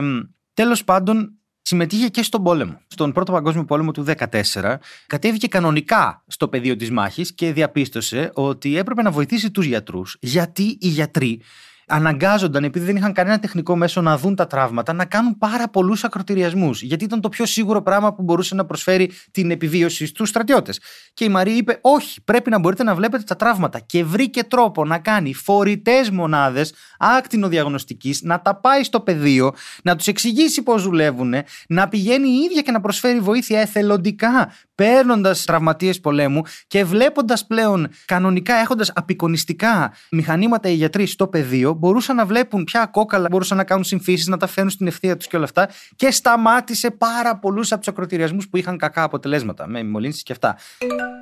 τέλος 0.54 0.84
πάντων 0.84 1.40
συμμετείχε 1.66 2.08
και 2.08 2.24
στον 2.24 2.44
πόλεμο. 2.44 2.82
Στον 2.88 3.12
Πρώτο 3.12 3.32
Παγκόσμιο 3.32 3.66
Πόλεμο 3.66 3.92
του 3.92 4.06
1914, 4.54 4.76
κατέβηκε 5.08 5.48
κανονικά 5.48 6.24
στο 6.28 6.48
πεδίο 6.48 6.76
της 6.76 6.92
μάχης 6.92 7.34
και 7.34 7.54
διαπίστωσε 7.54 8.32
ότι 8.34 8.78
έπρεπε 8.78 9.02
να 9.02 9.12
βοηθήσει 9.12 9.52
τους 9.52 9.66
γιατρούς, 9.66 10.18
γιατί 10.20 10.78
οι 10.82 10.88
γιατροί 10.88 11.42
αναγκάζονταν, 11.88 12.64
επειδή 12.64 12.86
δεν 12.86 12.96
είχαν 12.96 13.14
κανένα 13.14 13.40
τεχνικό 13.40 13.76
μέσο 13.76 14.02
να 14.02 14.18
δουν 14.18 14.36
τα 14.36 14.48
τραύματα, 14.48 14.94
να 14.94 15.06
κάνουν 15.06 15.38
πάρα 15.38 15.70
πολλούς 15.70 16.04
ακροτηριασμούς. 16.04 16.82
Γιατί 16.82 17.04
ήταν 17.04 17.22
το 17.22 17.30
πιο 17.30 17.46
σίγουρο 17.46 17.82
πράγμα 17.82 18.14
που 18.14 18.24
μπορούσε 18.24 18.56
να 18.56 18.66
προσφέρει 18.66 19.12
την 19.32 19.52
επιβίωση 19.52 20.06
στους 20.06 20.30
στρατιώτες. 20.30 20.80
Και 21.14 21.24
η 21.24 21.30
Μαρή 21.30 21.52
είπε: 21.52 21.78
Όχι, 21.82 22.22
πρέπει 22.24 22.50
να 22.50 22.60
μπορείτε 22.60 22.84
να 22.84 22.96
βλέπετε 22.96 23.24
τα 23.24 23.36
τραύματα. 23.36 23.80
Και 23.80 24.04
βρήκε 24.04 24.44
τρόπο 24.44 24.86
να 24.86 24.98
κάνει 24.98 25.34
φορητές 25.34 26.10
μονάδες 26.10 26.74
ακτινοδιαγνωστική, 27.00 28.16
να 28.22 28.42
τα 28.42 28.56
πάει 28.56 28.84
στο 28.84 29.00
πεδίο, 29.00 29.54
να 29.84 29.96
τους 29.96 30.08
εξηγήσει 30.08 30.64
πώς 30.64 30.84
δουλεύουν, 30.84 31.34
να 31.68 31.88
πηγαίνει 31.88 32.28
η 32.28 32.40
ίδια 32.50 32.62
και 32.62 32.72
να 32.72 32.82
προσφέρει 32.82 33.20
βοήθεια 33.20 33.60
εθελοντικά 33.60 34.52
παίρνοντας 34.76 35.44
τραυματίες 35.44 36.00
πολέμου 36.00 36.42
και 36.68 36.84
βλέποντας 36.84 37.46
πλέον 37.46 37.88
κανονικά, 38.06 38.56
έχοντας 38.56 38.92
απεικονιστικά 38.96 39.94
μηχανήματα 40.12 40.70
οι 40.70 40.74
γιατροί 40.74 41.06
στο 41.06 41.28
πεδίο, 41.28 41.74
μπορούσαν 41.74 42.16
να 42.16 42.26
βλέπουν 42.26 42.64
ποια 42.64 42.86
κόκαλα 42.86 43.28
μπορούσαν 43.32 43.58
να 43.58 43.64
κάνουν 43.64 43.84
συμφίσεις, 43.84 44.28
να 44.28 44.38
τα 44.38 44.48
φέρουν 44.48 44.70
στην 44.70 44.88
ευθεία 44.88 45.18
τους 45.18 45.28
και 45.28 45.36
όλα 45.36 45.46
αυτά. 45.46 45.70
Και 45.96 46.12
σταμάτησε 46.12 46.92
πάρα 46.92 47.38
πολλούς 47.38 47.72
από 47.72 47.80
τους 47.80 47.88
ακροτηριασμούς 47.90 48.50
που 48.50 48.58
είχαν 48.58 48.78
κακά 48.78 49.04
αποτελέσματα, 49.04 49.68
με 49.68 49.84
μολύνσεις 49.84 50.24
και 50.24 50.32
αυτά. 50.32 50.58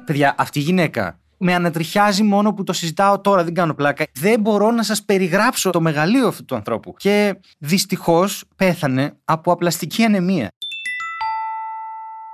Παιδιά, 0.05 0.36
αυτή 0.38 0.60
η 0.60 0.62
γυναίκα 0.62 1.17
με 1.38 1.53
ανατριχιάζει 1.53 2.24
μόνο 2.24 2.53
που 2.53 2.63
το 2.63 2.74
συζητάω 2.74 3.19
τώρα, 3.19 3.43
δεν 3.43 3.53
κάνω 3.53 3.74
πλάκα. 3.74 4.05
Δεν 4.13 4.39
μπορώ 4.39 4.72
να 4.72 4.83
σας 4.83 5.03
περιγράψω 5.03 5.69
το 5.69 5.81
μεγαλείο 5.81 6.27
αυτού 6.27 6.45
του 6.45 6.55
ανθρώπου. 6.55 6.93
Και 6.98 7.36
δυστυχώς 7.57 8.43
πέθανε 8.55 9.13
από 9.25 9.51
απλαστική 9.51 10.03
ανεμία. 10.03 10.48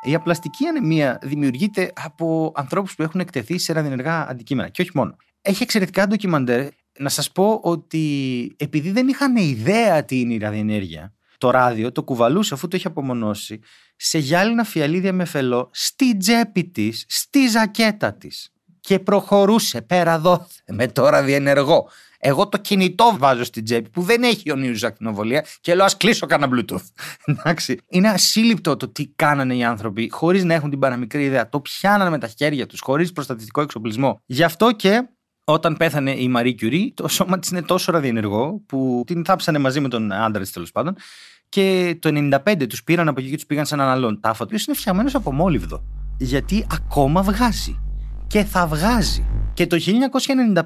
Η 0.04 0.14
απλαστική 0.16 0.68
ανεμία 0.68 1.20
δημιουργείται 1.22 1.92
από 1.96 2.52
ανθρώπους 2.56 2.96
που 2.96 3.04
έχουν 3.04 3.20
εκτεθεί 3.20 3.58
σε 3.58 3.74
ραδιενεργά 3.74 4.30
αντικείμενα. 4.30 4.70
Και 4.70 4.82
όχι 4.82 4.92
μόνο. 4.94 5.16
Έχει 5.42 5.64
εξαιρετικά 5.64 6.08
ντοκιμαντέρ. 6.08 6.68
Να 7.00 7.10
σας 7.10 7.32
πω 7.32 7.60
ότι 7.64 8.56
επειδή 8.58 8.92
δεν 8.92 9.08
είχαν 9.08 9.36
ιδέα 9.36 10.06
τι 10.06 10.20
είναι 10.20 10.34
η 10.34 10.38
ραδιενέργεια, 10.38 11.14
το 11.38 11.50
ράδιο 11.50 11.92
το 11.92 12.04
κουβαλούσε 12.04 12.54
αφού 12.54 12.68
το 12.68 12.78
είχε 12.78 12.88
απομονώσει 12.88 13.60
σε 13.96 14.18
γυάλινα 14.18 14.64
φιαλίδια 14.64 15.14
με 15.14 15.26
φελό 15.26 15.70
στη 15.74 16.18
τσέπη 16.18 16.64
της, 16.64 17.06
στη 17.08 17.48
ζακέτα 17.48 18.14
της. 18.14 18.54
Και 18.80 19.00
προχωρούσε 19.00 19.82
πέρα 19.82 20.20
δόθε 20.20 20.62
με 20.68 20.88
το 20.88 21.10
ραδιενεργό. 21.10 21.90
Εγώ 22.22 22.50
το 22.50 22.58
κινητό 22.58 23.16
βάζω 23.18 23.44
στην 23.44 23.64
τσέπη 23.64 23.90
που 23.90 24.02
δεν 24.02 24.24
έχει 24.24 24.42
ιονίζουσα 24.44 24.88
ακτινοβολία 24.88 25.46
και 25.62 25.76
λέω 25.76 25.86
ας 25.86 25.98
κλείσω 25.98 26.26
κανένα 26.26 26.54
Bluetooth. 26.56 26.84
Εντάξει. 27.26 27.78
Είναι 27.90 28.10
ασύλληπτο 28.10 28.78
το 28.78 28.88
τι 28.88 29.08
κάνανε 29.16 29.56
οι 29.56 29.64
άνθρωποι 29.64 30.10
χωρίς 30.12 30.44
να 30.44 30.54
έχουν 30.54 30.70
την 30.70 30.80
παραμικρή 30.80 31.24
ιδέα. 31.24 31.50
Το 31.50 31.60
πιάνανε 31.60 32.10
με 32.10 32.18
τα 32.18 32.28
χέρια 32.28 32.66
τους, 32.66 32.80
χωρίς 32.80 33.12
προστατευτικό 33.12 33.62
εξοπλισμό. 33.62 34.22
Γι' 34.26 34.44
αυτό 34.44 34.72
και 34.72 35.10
όταν 35.44 35.78
πέθανε 35.78 36.12
η 36.12 36.28
Μαρή 36.28 36.54
Κιουρί, 36.54 36.94
το 36.96 37.08
σώμα 37.08 37.40
της 37.40 37.50
είναι 37.50 37.62
τόσο 37.62 37.92
ραδιενεργό 37.92 38.62
που 38.66 39.04
την 39.06 39.26
θάψανε 39.26 39.58
μαζί 39.58 39.80
με 39.80 39.88
τον 39.88 40.12
άντρα 40.12 40.42
της 40.42 40.52
τέλος 40.52 40.72
πάντων. 40.72 40.96
Και 41.50 41.98
το 42.02 42.10
95 42.46 42.66
τους 42.70 42.84
πήραν 42.84 43.08
από 43.08 43.20
εκεί 43.20 43.30
και 43.30 43.36
τους 43.36 43.46
πήγαν 43.46 43.66
σε 43.66 43.74
έναν 43.74 43.88
άλλον 43.88 44.20
τάφο, 44.20 44.44
ο 44.44 44.48
είναι 44.68 44.78
φτιαγμένος 44.78 45.16
από 45.16 45.32
μόλιβδο. 45.32 45.84
Γιατί 46.18 46.68
ακόμα 46.72 47.22
βγάζει. 47.22 47.80
Και 48.28 48.44
θα 48.44 48.68
βγάζει. 48.68 49.39
Και 49.60 49.68
το 49.68 49.78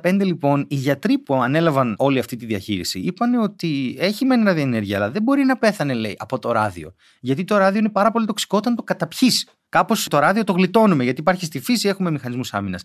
1995 0.04 0.20
λοιπόν 0.22 0.66
οι 0.70 0.76
γιατροί 0.76 1.18
που 1.18 1.36
ανέλαβαν 1.36 1.96
όλη 1.98 2.20
αυτή 2.20 2.36
τη 2.36 2.46
διαχείριση 2.46 3.00
είπαν 3.00 3.34
ότι 3.34 3.96
έχει 4.00 4.26
μεν 4.26 4.44
ραδιενέργεια 4.44 4.98
αλλά 4.98 5.12
δεν 5.12 5.24
μπορεί 5.24 5.44
να 5.44 5.58
πέθανε 5.58 5.94
λέει 5.94 6.16
από 6.20 6.40
το 6.40 6.52
ράδιο. 6.52 6.94
Γιατί 7.20 7.44
το 7.44 7.58
ράδιο 7.58 7.80
είναι 7.80 7.90
πάρα 7.90 8.12
πολύ 8.12 8.26
τοξικό 8.26 8.58
όταν 8.58 8.76
το 8.76 8.84
καταπιείς. 8.84 9.48
Κάπως 9.70 10.08
το 10.08 10.20
ράδιο 10.20 10.44
το 10.44 10.54
γλιτώνουμε 10.54 11.04
γιατί 11.04 11.20
υπάρχει 11.20 11.46
στη 11.46 11.60
φύση, 11.60 11.88
έχουμε 11.88 12.12
μηχανισμούς 12.12 12.54
άμυνας. 12.54 12.84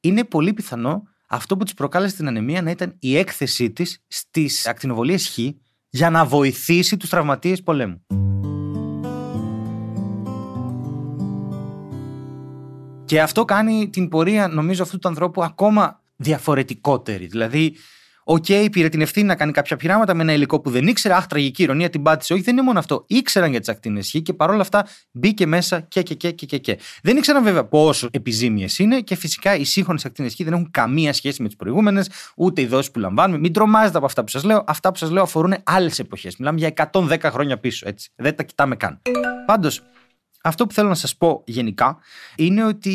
Είναι 0.00 0.24
πολύ 0.24 0.52
πιθανό 0.52 1.02
αυτό 1.28 1.56
που 1.56 1.64
της 1.64 1.74
προκάλεσε 1.74 2.16
την 2.16 2.28
ανεμία 2.28 2.62
να 2.62 2.70
ήταν 2.70 2.96
η 2.98 3.16
έκθεσή 3.16 3.70
της 3.70 3.98
στις 4.06 4.66
ακτινοβολίες 4.66 5.28
Χ 5.28 5.38
για 5.88 6.10
να 6.10 6.24
βοηθήσει 6.24 6.96
τους 6.96 7.08
τραυματίες 7.08 7.62
πολέμου. 7.62 8.04
Και 13.04 13.20
αυτό 13.20 13.44
κάνει 13.44 13.88
την 13.88 14.08
πορεία, 14.08 14.48
νομίζω, 14.48 14.82
αυτού 14.82 14.98
του 14.98 15.08
ανθρώπου 15.08 15.42
ακόμα 15.42 16.00
διαφορετικότερη. 16.16 17.26
Δηλαδή, 17.26 17.76
OK, 18.26 18.44
okay, 18.48 18.68
πήρε 18.70 18.88
την 18.88 19.00
ευθύνη 19.00 19.26
να 19.26 19.34
κάνει 19.34 19.52
κάποια 19.52 19.76
πειράματα 19.76 20.14
με 20.14 20.22
ένα 20.22 20.32
υλικό 20.32 20.60
που 20.60 20.70
δεν 20.70 20.86
ήξερε. 20.86 21.14
Αχ, 21.14 21.26
τραγική 21.26 21.62
ειρωνεία, 21.62 21.90
την 21.90 22.02
πάτησε. 22.02 22.32
Όχι, 22.32 22.42
δεν 22.42 22.54
είναι 22.54 22.62
μόνο 22.62 22.78
αυτό. 22.78 23.04
Ήξεραν 23.06 23.50
για 23.50 23.60
τις 23.60 23.68
ακτίνες 23.68 24.10
Χ 24.10 24.22
και 24.22 24.32
παρόλα 24.32 24.60
αυτά 24.60 24.86
μπήκε 25.10 25.46
μέσα 25.46 25.80
και 25.80 26.02
και 26.02 26.14
και 26.14 26.30
και 26.30 26.46
και. 26.46 26.58
και. 26.58 26.78
Δεν 27.02 27.16
ήξεραν 27.16 27.42
βέβαια 27.42 27.64
πόσο 27.64 28.08
επιζήμιες 28.10 28.78
είναι 28.78 29.00
και 29.00 29.14
φυσικά 29.14 29.56
οι 29.56 29.64
σύγχρονες 29.64 30.04
ακτίνες 30.04 30.34
Χ 30.34 30.36
δεν 30.44 30.52
έχουν 30.52 30.70
καμία 30.70 31.12
σχέση 31.12 31.42
με 31.42 31.48
τις 31.48 31.56
προηγούμενες, 31.56 32.08
ούτε 32.36 32.60
οι 32.60 32.66
δόσεις 32.66 32.90
που 32.90 32.98
λαμβάνουμε. 32.98 33.38
Μην 33.38 33.52
τρομάζετε 33.52 33.96
από 33.96 34.06
αυτά 34.06 34.24
που 34.24 34.30
σας 34.30 34.44
λέω. 34.44 34.64
Αυτά 34.66 34.92
που 34.92 34.98
σας 34.98 35.10
λέω 35.10 35.22
αφορούν 35.22 35.54
άλλες 35.62 35.98
εποχές. 35.98 36.36
Μιλάμε 36.36 36.58
για 36.58 36.68
110 36.68 37.30
χρόνια 37.30 37.58
πίσω, 37.58 37.88
έτσι. 37.88 38.10
Δεν 38.16 38.36
τα 38.36 38.42
κοιτάμε 38.42 38.76
καν. 38.76 39.00
Πάντως, 39.46 39.82
αυτό 40.46 40.66
που 40.66 40.74
θέλω 40.74 40.88
να 40.88 40.94
σας 40.94 41.16
πω 41.16 41.42
γενικά 41.46 41.98
είναι 42.36 42.64
ότι 42.64 42.90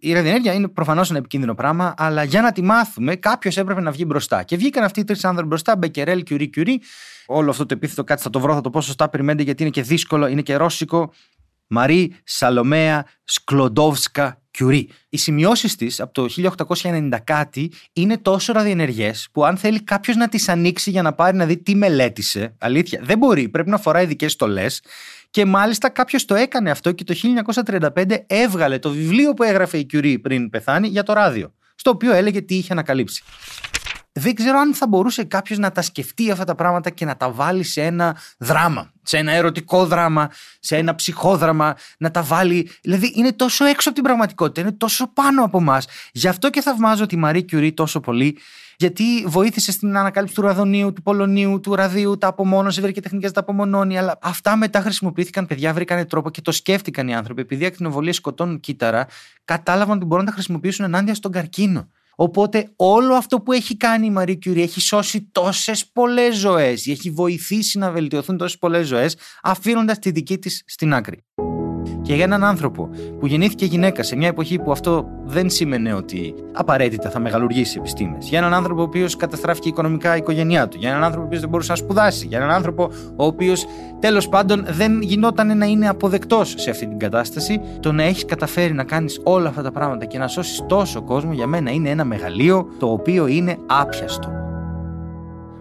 η 0.00 0.12
ραδιενέργεια 0.12 0.52
είναι 0.52 0.68
προφανώς 0.68 1.10
ένα 1.10 1.18
επικίνδυνο 1.18 1.54
πράγμα, 1.54 1.94
αλλά 1.96 2.22
για 2.22 2.42
να 2.42 2.52
τη 2.52 2.62
μάθουμε, 2.62 3.16
κάποιος 3.16 3.56
έπρεπε 3.56 3.80
να 3.80 3.90
βγει 3.90 4.04
μπροστά. 4.06 4.42
Και 4.42 4.56
βγήκαν 4.56 4.84
αυτοί 4.84 5.00
οι 5.00 5.04
τρεις 5.04 5.24
άνθρωποι 5.24 5.48
μπροστά, 5.48 5.76
Μπεκερέλ, 5.76 6.22
Κιουρί, 6.22 6.48
Κιουρί. 6.48 6.80
Όλο 7.26 7.50
αυτό 7.50 7.66
το 7.66 7.74
επίθετο 7.74 8.04
κάτι 8.04 8.22
θα 8.22 8.30
το 8.30 8.40
βρω, 8.40 8.54
θα 8.54 8.60
το 8.60 8.70
πω 8.70 8.80
σωστά. 8.80 9.08
Περιμένετε 9.08 9.42
γιατί 9.42 9.62
είναι 9.62 9.70
και 9.70 9.82
δύσκολο, 9.82 10.26
είναι 10.26 10.42
και 10.42 10.56
ρώσικο. 10.56 11.12
Μαρή 11.66 12.14
Σαλομέα 12.24 13.06
Σκλοντόβσκα 13.24 14.42
Κιουρί. 14.50 14.88
Οι 15.08 15.16
σημειώσεις 15.16 15.76
της 15.76 16.00
από 16.00 16.12
το 16.12 16.26
1890 16.82 17.18
κάτι 17.24 17.72
είναι 17.92 18.18
τόσο 18.18 18.52
ραδιενεργές 18.52 19.28
που 19.32 19.44
αν 19.44 19.56
θέλει 19.56 19.82
κάποιος 19.82 20.16
να 20.16 20.28
τις 20.28 20.48
ανοίξει 20.48 20.90
για 20.90 21.02
να 21.02 21.12
πάρει 21.12 21.36
να 21.36 21.46
δει 21.46 21.56
τι 21.56 21.74
μελέτησε, 21.74 22.54
αλήθεια, 22.58 23.00
δεν 23.04 23.18
μπορεί, 23.18 23.48
πρέπει 23.48 23.70
να 23.70 23.78
φοράει 23.78 24.04
ειδικέ 24.04 24.28
στολές. 24.28 24.82
Και 25.38 25.44
μάλιστα 25.44 25.88
κάποιος 25.88 26.24
το 26.24 26.34
έκανε 26.34 26.70
αυτό 26.70 26.92
και 26.92 27.04
το 27.04 27.14
1935 27.64 28.04
έβγαλε 28.26 28.78
το 28.78 28.90
βιβλίο 28.90 29.34
που 29.34 29.42
έγραφε 29.42 29.78
η 29.78 29.84
Κιουρί 29.84 30.18
πριν 30.18 30.50
πεθάνει 30.50 30.88
για 30.88 31.02
το 31.02 31.12
ράδιο. 31.12 31.54
Στο 31.74 31.90
οποίο 31.90 32.12
έλεγε 32.12 32.40
τι 32.40 32.54
είχε 32.54 32.72
ανακαλύψει. 32.72 33.22
Δεν 34.18 34.34
ξέρω 34.34 34.58
αν 34.58 34.74
θα 34.74 34.86
μπορούσε 34.86 35.24
κάποιος 35.24 35.58
να 35.58 35.72
τα 35.72 35.82
σκεφτεί 35.82 36.30
αυτά 36.30 36.44
τα 36.44 36.54
πράγματα 36.54 36.90
και 36.90 37.04
να 37.04 37.16
τα 37.16 37.30
βάλει 37.30 37.62
σε 37.62 37.82
ένα 37.82 38.16
δράμα. 38.38 38.92
Σε 39.02 39.16
ένα 39.16 39.32
ερωτικό 39.32 39.86
δράμα, 39.86 40.30
σε 40.60 40.76
ένα 40.76 40.94
ψυχόδραμα, 40.94 41.76
να 41.98 42.10
τα 42.10 42.22
βάλει. 42.22 42.70
Δηλαδή 42.82 43.12
είναι 43.14 43.32
τόσο 43.32 43.64
έξω 43.64 43.88
από 43.88 43.98
την 43.98 44.06
πραγματικότητα, 44.06 44.60
είναι 44.60 44.72
τόσο 44.72 45.12
πάνω 45.12 45.44
από 45.44 45.58
εμάς. 45.58 45.86
Γι' 46.12 46.28
αυτό 46.28 46.50
και 46.50 46.60
θαυμάζω 46.60 47.06
τη 47.06 47.16
Μαρή 47.16 47.42
Κιουρί 47.42 47.72
τόσο 47.72 48.00
πολύ 48.00 48.38
γιατί 48.80 49.04
βοήθησε 49.26 49.72
στην 49.72 49.96
ανακάλυψη 49.96 50.34
του 50.34 50.42
ραδονίου, 50.42 50.92
του 50.92 51.02
πολωνίου, 51.02 51.60
του 51.60 51.74
ραδίου, 51.74 52.18
τα 52.18 52.26
απομόνωσε, 52.26 52.80
βρήκε 52.80 53.00
τεχνικές, 53.00 53.32
τα 53.32 53.40
απομονώνει. 53.40 53.98
Αλλά 53.98 54.18
αυτά 54.22 54.56
μετά 54.56 54.80
χρησιμοποιήθηκαν, 54.80 55.46
παιδιά, 55.46 55.72
βρήκαν 55.72 56.06
τρόπο 56.06 56.30
και 56.30 56.40
το 56.40 56.52
σκέφτηκαν 56.52 57.08
οι 57.08 57.14
άνθρωποι. 57.14 57.40
Επειδή 57.40 57.62
οι 57.62 57.66
ακτινοβολίες 57.66 58.16
σκοτώνουν 58.16 58.60
κύτταρα, 58.60 59.06
κατάλαβαν 59.44 59.96
ότι 59.96 60.06
μπορούν 60.06 60.24
να 60.24 60.30
τα 60.30 60.36
χρησιμοποιήσουν 60.36 60.84
ενάντια 60.84 61.14
στον 61.14 61.32
καρκίνο. 61.32 61.88
Οπότε 62.20 62.72
όλο 62.76 63.14
αυτό 63.14 63.40
που 63.40 63.52
έχει 63.52 63.76
κάνει 63.76 64.06
η 64.06 64.10
Μαρή 64.10 64.36
Κιουρί 64.36 64.62
έχει 64.62 64.80
σώσει 64.80 65.28
τόσες 65.32 65.86
πολλές 65.86 66.36
ζωές, 66.36 66.86
έχει 66.86 67.10
βοηθήσει 67.10 67.78
να 67.78 67.90
βελτιωθούν 67.90 68.36
τόσες 68.36 68.58
πολλές 68.58 68.86
ζωές, 68.86 69.16
αφήνοντας 69.42 69.98
τη 69.98 70.10
δική 70.10 70.38
της 70.38 70.62
στην 70.66 70.94
άκρη. 70.94 71.24
Και 72.08 72.14
για 72.14 72.24
έναν 72.24 72.44
άνθρωπο 72.44 72.88
που 73.20 73.26
γεννήθηκε 73.26 73.64
γυναίκα 73.64 74.02
σε 74.02 74.16
μια 74.16 74.28
εποχή 74.28 74.58
που 74.58 74.72
αυτό 74.72 75.08
δεν 75.24 75.50
σήμαινε 75.50 75.94
ότι 75.94 76.34
απαραίτητα 76.52 77.10
θα 77.10 77.18
μεγαλουργήσει 77.18 77.76
επιστήμες. 77.78 78.28
Για 78.28 78.38
έναν 78.38 78.54
άνθρωπο 78.54 78.80
ο 78.80 78.84
οποίος 78.84 79.16
καταστράφηκε 79.16 79.68
οικονομικά 79.68 80.14
η 80.14 80.18
οικογένειά 80.18 80.68
του. 80.68 80.76
Για 80.78 80.88
έναν 80.88 81.02
άνθρωπο 81.02 81.22
ο 81.22 81.26
οποίος 81.26 81.40
δεν 81.40 81.50
μπορούσε 81.50 81.70
να 81.70 81.76
σπουδάσει. 81.76 82.26
Για 82.26 82.38
έναν 82.38 82.50
άνθρωπο 82.50 82.90
ο 83.16 83.24
οποίος 83.24 83.66
τέλος 84.00 84.28
πάντων 84.28 84.64
δεν 84.68 85.02
γινόταν 85.02 85.58
να 85.58 85.66
είναι 85.66 85.88
αποδεκτός 85.88 86.54
σε 86.56 86.70
αυτή 86.70 86.86
την 86.86 86.98
κατάσταση. 86.98 87.60
Το 87.80 87.92
να 87.92 88.02
έχεις 88.02 88.24
καταφέρει 88.24 88.72
να 88.72 88.84
κάνεις 88.84 89.20
όλα 89.22 89.48
αυτά 89.48 89.62
τα 89.62 89.70
πράγματα 89.70 90.04
και 90.04 90.18
να 90.18 90.28
σώσεις 90.28 90.64
τόσο 90.68 91.02
κόσμο 91.02 91.32
για 91.32 91.46
μένα 91.46 91.70
είναι 91.70 91.90
ένα 91.90 92.04
μεγαλείο 92.04 92.68
το 92.78 92.90
οποίο 92.90 93.26
είναι 93.26 93.56
άπιαστο. 93.66 94.47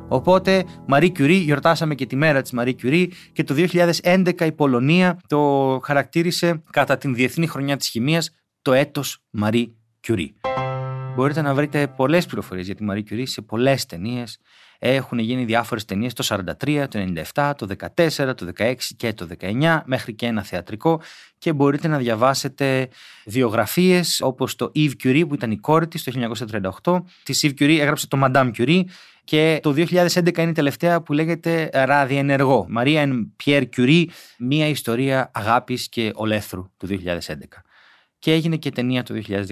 Οπότε, 0.08 0.66
Marie 0.92 1.12
Curie, 1.12 1.42
γιορτάσαμε 1.44 1.96
και 1.96 2.06
τη 2.06 2.16
μέρα 2.16 2.42
της 2.42 2.54
Marie 2.58 2.76
Curie 2.84 3.08
και 3.34 3.44
το 3.44 3.56
2011 4.04 4.46
η 4.46 4.52
Πολωνία 4.52 5.20
το 5.28 5.80
χαρακτήρισε 5.84 6.64
κατά 6.72 6.98
την 6.98 7.14
Διεθνή 7.16 7.48
Χρονιά 7.48 7.78
της 7.78 7.88
Χημίας 7.88 8.36
το 8.62 8.74
έτος 8.74 9.24
Marie 9.42 9.68
Curie. 10.08 10.30
Μπορείτε 11.18 11.42
να 11.42 11.54
βρείτε 11.54 11.88
πολλές 11.88 12.26
πληροφορίες 12.26 12.66
για 12.66 12.76
τη 12.76 12.86
Marie 12.90 13.04
Curie 13.12 13.24
σε 13.24 13.42
πολλές 13.42 13.86
ταινίες. 13.86 14.40
Έχουν 14.80 15.20
γίνει 15.20 15.46
διάφορες 15.46 15.86
ταινίες 15.86 16.14
το 16.14 16.24
43, 16.24 16.88
το 16.90 17.00
97, 17.34 17.54
το 17.58 17.68
14, 17.96 18.36
το 18.36 18.52
16 18.58 18.76
και 18.98 19.14
το 19.14 19.28
19 19.40 19.82
μέχρι 19.86 20.14
και 20.14 20.26
ένα 20.26 20.44
θεατρικό 20.44 21.02
και 21.38 21.54
μπορείτε 21.54 21.88
να 21.88 21.98
διαβάσετε 21.98 22.90
βιογραφίες 23.26 24.22
όπως 24.22 24.56
το 24.56 24.72
Eve 24.76 24.92
Curie 25.04 25.24
που 25.28 25.34
ήταν 25.34 25.52
η 25.52 25.58
κόρη 25.58 25.88
της 25.88 26.04
το 26.04 26.38
1938. 26.84 27.04
Της 27.24 27.46
Eve 27.46 27.62
Curie 27.62 27.80
έγραψε 27.80 28.08
το 28.08 28.20
Madame 28.24 28.52
Curie 28.58 28.84
και 29.24 29.60
το 29.62 29.74
2011 29.78 30.38
είναι 30.38 30.50
η 30.50 30.52
τελευταία 30.52 31.02
που 31.02 31.14
λέγεται 31.14 31.70
Ραδιενεργό. 31.74 32.66
Μαρία 32.70 33.30
Πιέρ 33.36 33.64
Curie, 33.78 34.06
μία 34.38 34.68
ιστορία 34.68 35.32
αγάπης 35.34 35.90
και 35.90 36.12
ολέθρου 36.16 36.72
του 36.78 36.88
2011. 36.88 37.64
Και 38.20 38.32
έγινε 38.34 38.56
και 38.56 38.72
ταινία 38.72 39.04
το 39.04 39.22
2019. 39.28 39.44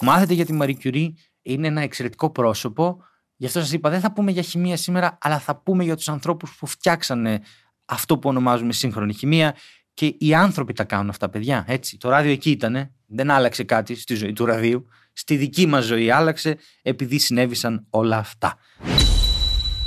Μάθετε 0.00 0.34
για 0.34 0.44
τη 0.44 0.58
Marie 0.60 0.76
Curie, 0.82 1.08
είναι 1.42 1.66
ένα 1.66 1.80
εξαιρετικό 1.80 2.30
πρόσωπο. 2.30 3.02
Γι' 3.36 3.46
αυτό 3.46 3.60
σας 3.60 3.72
είπα 3.72 3.90
δεν 3.90 4.00
θα 4.00 4.12
πούμε 4.12 4.30
για 4.30 4.42
χημεία 4.42 4.76
σήμερα, 4.76 5.18
αλλά 5.20 5.38
θα 5.38 5.56
πούμε 5.56 5.84
για 5.84 5.96
τους 5.96 6.08
ανθρώπους 6.08 6.56
που 6.56 6.66
φτιάξανε 6.66 7.40
αυτό 7.84 8.18
που 8.18 8.28
ονομάζουμε 8.28 8.72
σύγχρονη 8.72 9.14
χημεία 9.14 9.56
και 9.94 10.14
οι 10.18 10.34
άνθρωποι 10.34 10.72
τα 10.72 10.84
κάνουν 10.84 11.08
αυτά, 11.08 11.28
παιδιά. 11.28 11.64
Έτσι. 11.68 11.96
Το 11.96 12.08
ράδιο 12.08 12.32
εκεί 12.32 12.50
ήταν. 12.50 12.94
Δεν 13.06 13.30
άλλαξε 13.30 13.64
κάτι 13.64 13.94
στη 13.94 14.14
ζωή 14.14 14.32
του 14.32 14.44
ραδίου. 14.44 14.86
Στη 15.12 15.36
δική 15.36 15.66
μας 15.66 15.84
ζωή 15.84 16.10
άλλαξε 16.10 16.58
επειδή 16.82 17.18
συνέβησαν 17.18 17.86
όλα 17.90 18.16
αυτά. 18.16 18.58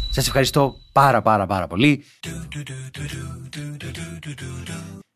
Σας 0.10 0.28
ευχαριστώ 0.28 0.76
πάρα 0.92 1.22
πάρα 1.22 1.46
πάρα 1.46 1.68
πολύ. 1.68 2.04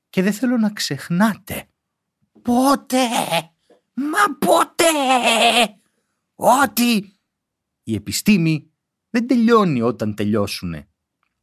Και 0.09 0.21
δεν 0.21 0.33
θέλω 0.33 0.57
να 0.57 0.69
ξεχνάτε. 0.69 1.67
Πότε! 2.41 2.97
Μα 3.95 4.37
πότε! 4.39 4.85
Ότι 6.35 7.19
η 7.83 7.95
επιστήμη 7.95 8.71
δεν 9.09 9.27
τελειώνει 9.27 9.81
όταν 9.81 10.15
τελειώσουν 10.15 10.75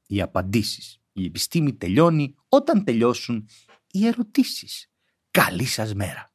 οι 0.06 0.20
απαντήσεις. 0.20 1.00
Η 1.12 1.24
επιστήμη 1.24 1.74
τελειώνει 1.74 2.34
όταν 2.48 2.84
τελειώσουν 2.84 3.48
οι 3.90 4.06
ερωτήσεις. 4.06 4.90
Καλή 5.30 5.64
σας 5.64 5.94
μέρα. 5.94 6.32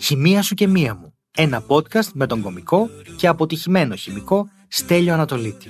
Χημεία 0.00 0.42
σου 0.42 0.54
και 0.54 0.66
μία 0.66 0.94
μου. 0.94 1.14
Ένα 1.30 1.64
podcast 1.66 2.12
με 2.12 2.26
τον 2.26 2.42
κομικό 2.42 2.88
και 3.16 3.26
αποτυχημένο 3.26 3.94
χημικό 3.94 4.50
Στέλιο 4.68 5.12
Ανατολίτη. 5.12 5.68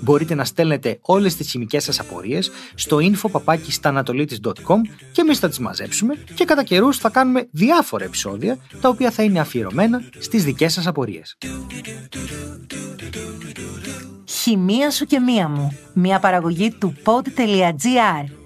Μπορείτε 0.00 0.34
να 0.34 0.44
στέλνετε 0.44 0.98
όλες 1.00 1.36
τις 1.36 1.50
χημικές 1.50 1.84
σας 1.84 2.00
απορίες 2.00 2.50
στο 2.74 2.98
info.papakistanatolitis.com 3.00 4.80
και 5.12 5.20
εμείς 5.20 5.38
θα 5.38 5.48
τις 5.48 5.58
μαζέψουμε 5.58 6.14
και 6.34 6.44
κατά 6.44 6.62
καιρούς 6.62 6.98
θα 6.98 7.10
κάνουμε 7.10 7.48
διάφορα 7.50 8.04
επεισόδια 8.04 8.58
τα 8.80 8.88
οποία 8.88 9.10
θα 9.10 9.22
είναι 9.22 9.40
αφιερωμένα 9.40 10.02
στις 10.18 10.44
δικές 10.44 10.72
σας 10.72 10.86
απορίες. 10.86 11.36
Χημεία 14.24 14.90
σου 14.90 15.04
και 15.04 15.20
μία 15.20 15.48
μου. 15.48 15.78
Μια 15.92 16.18
παραγωγή 16.18 16.70
του 16.70 16.94
pod.gr. 17.04 18.45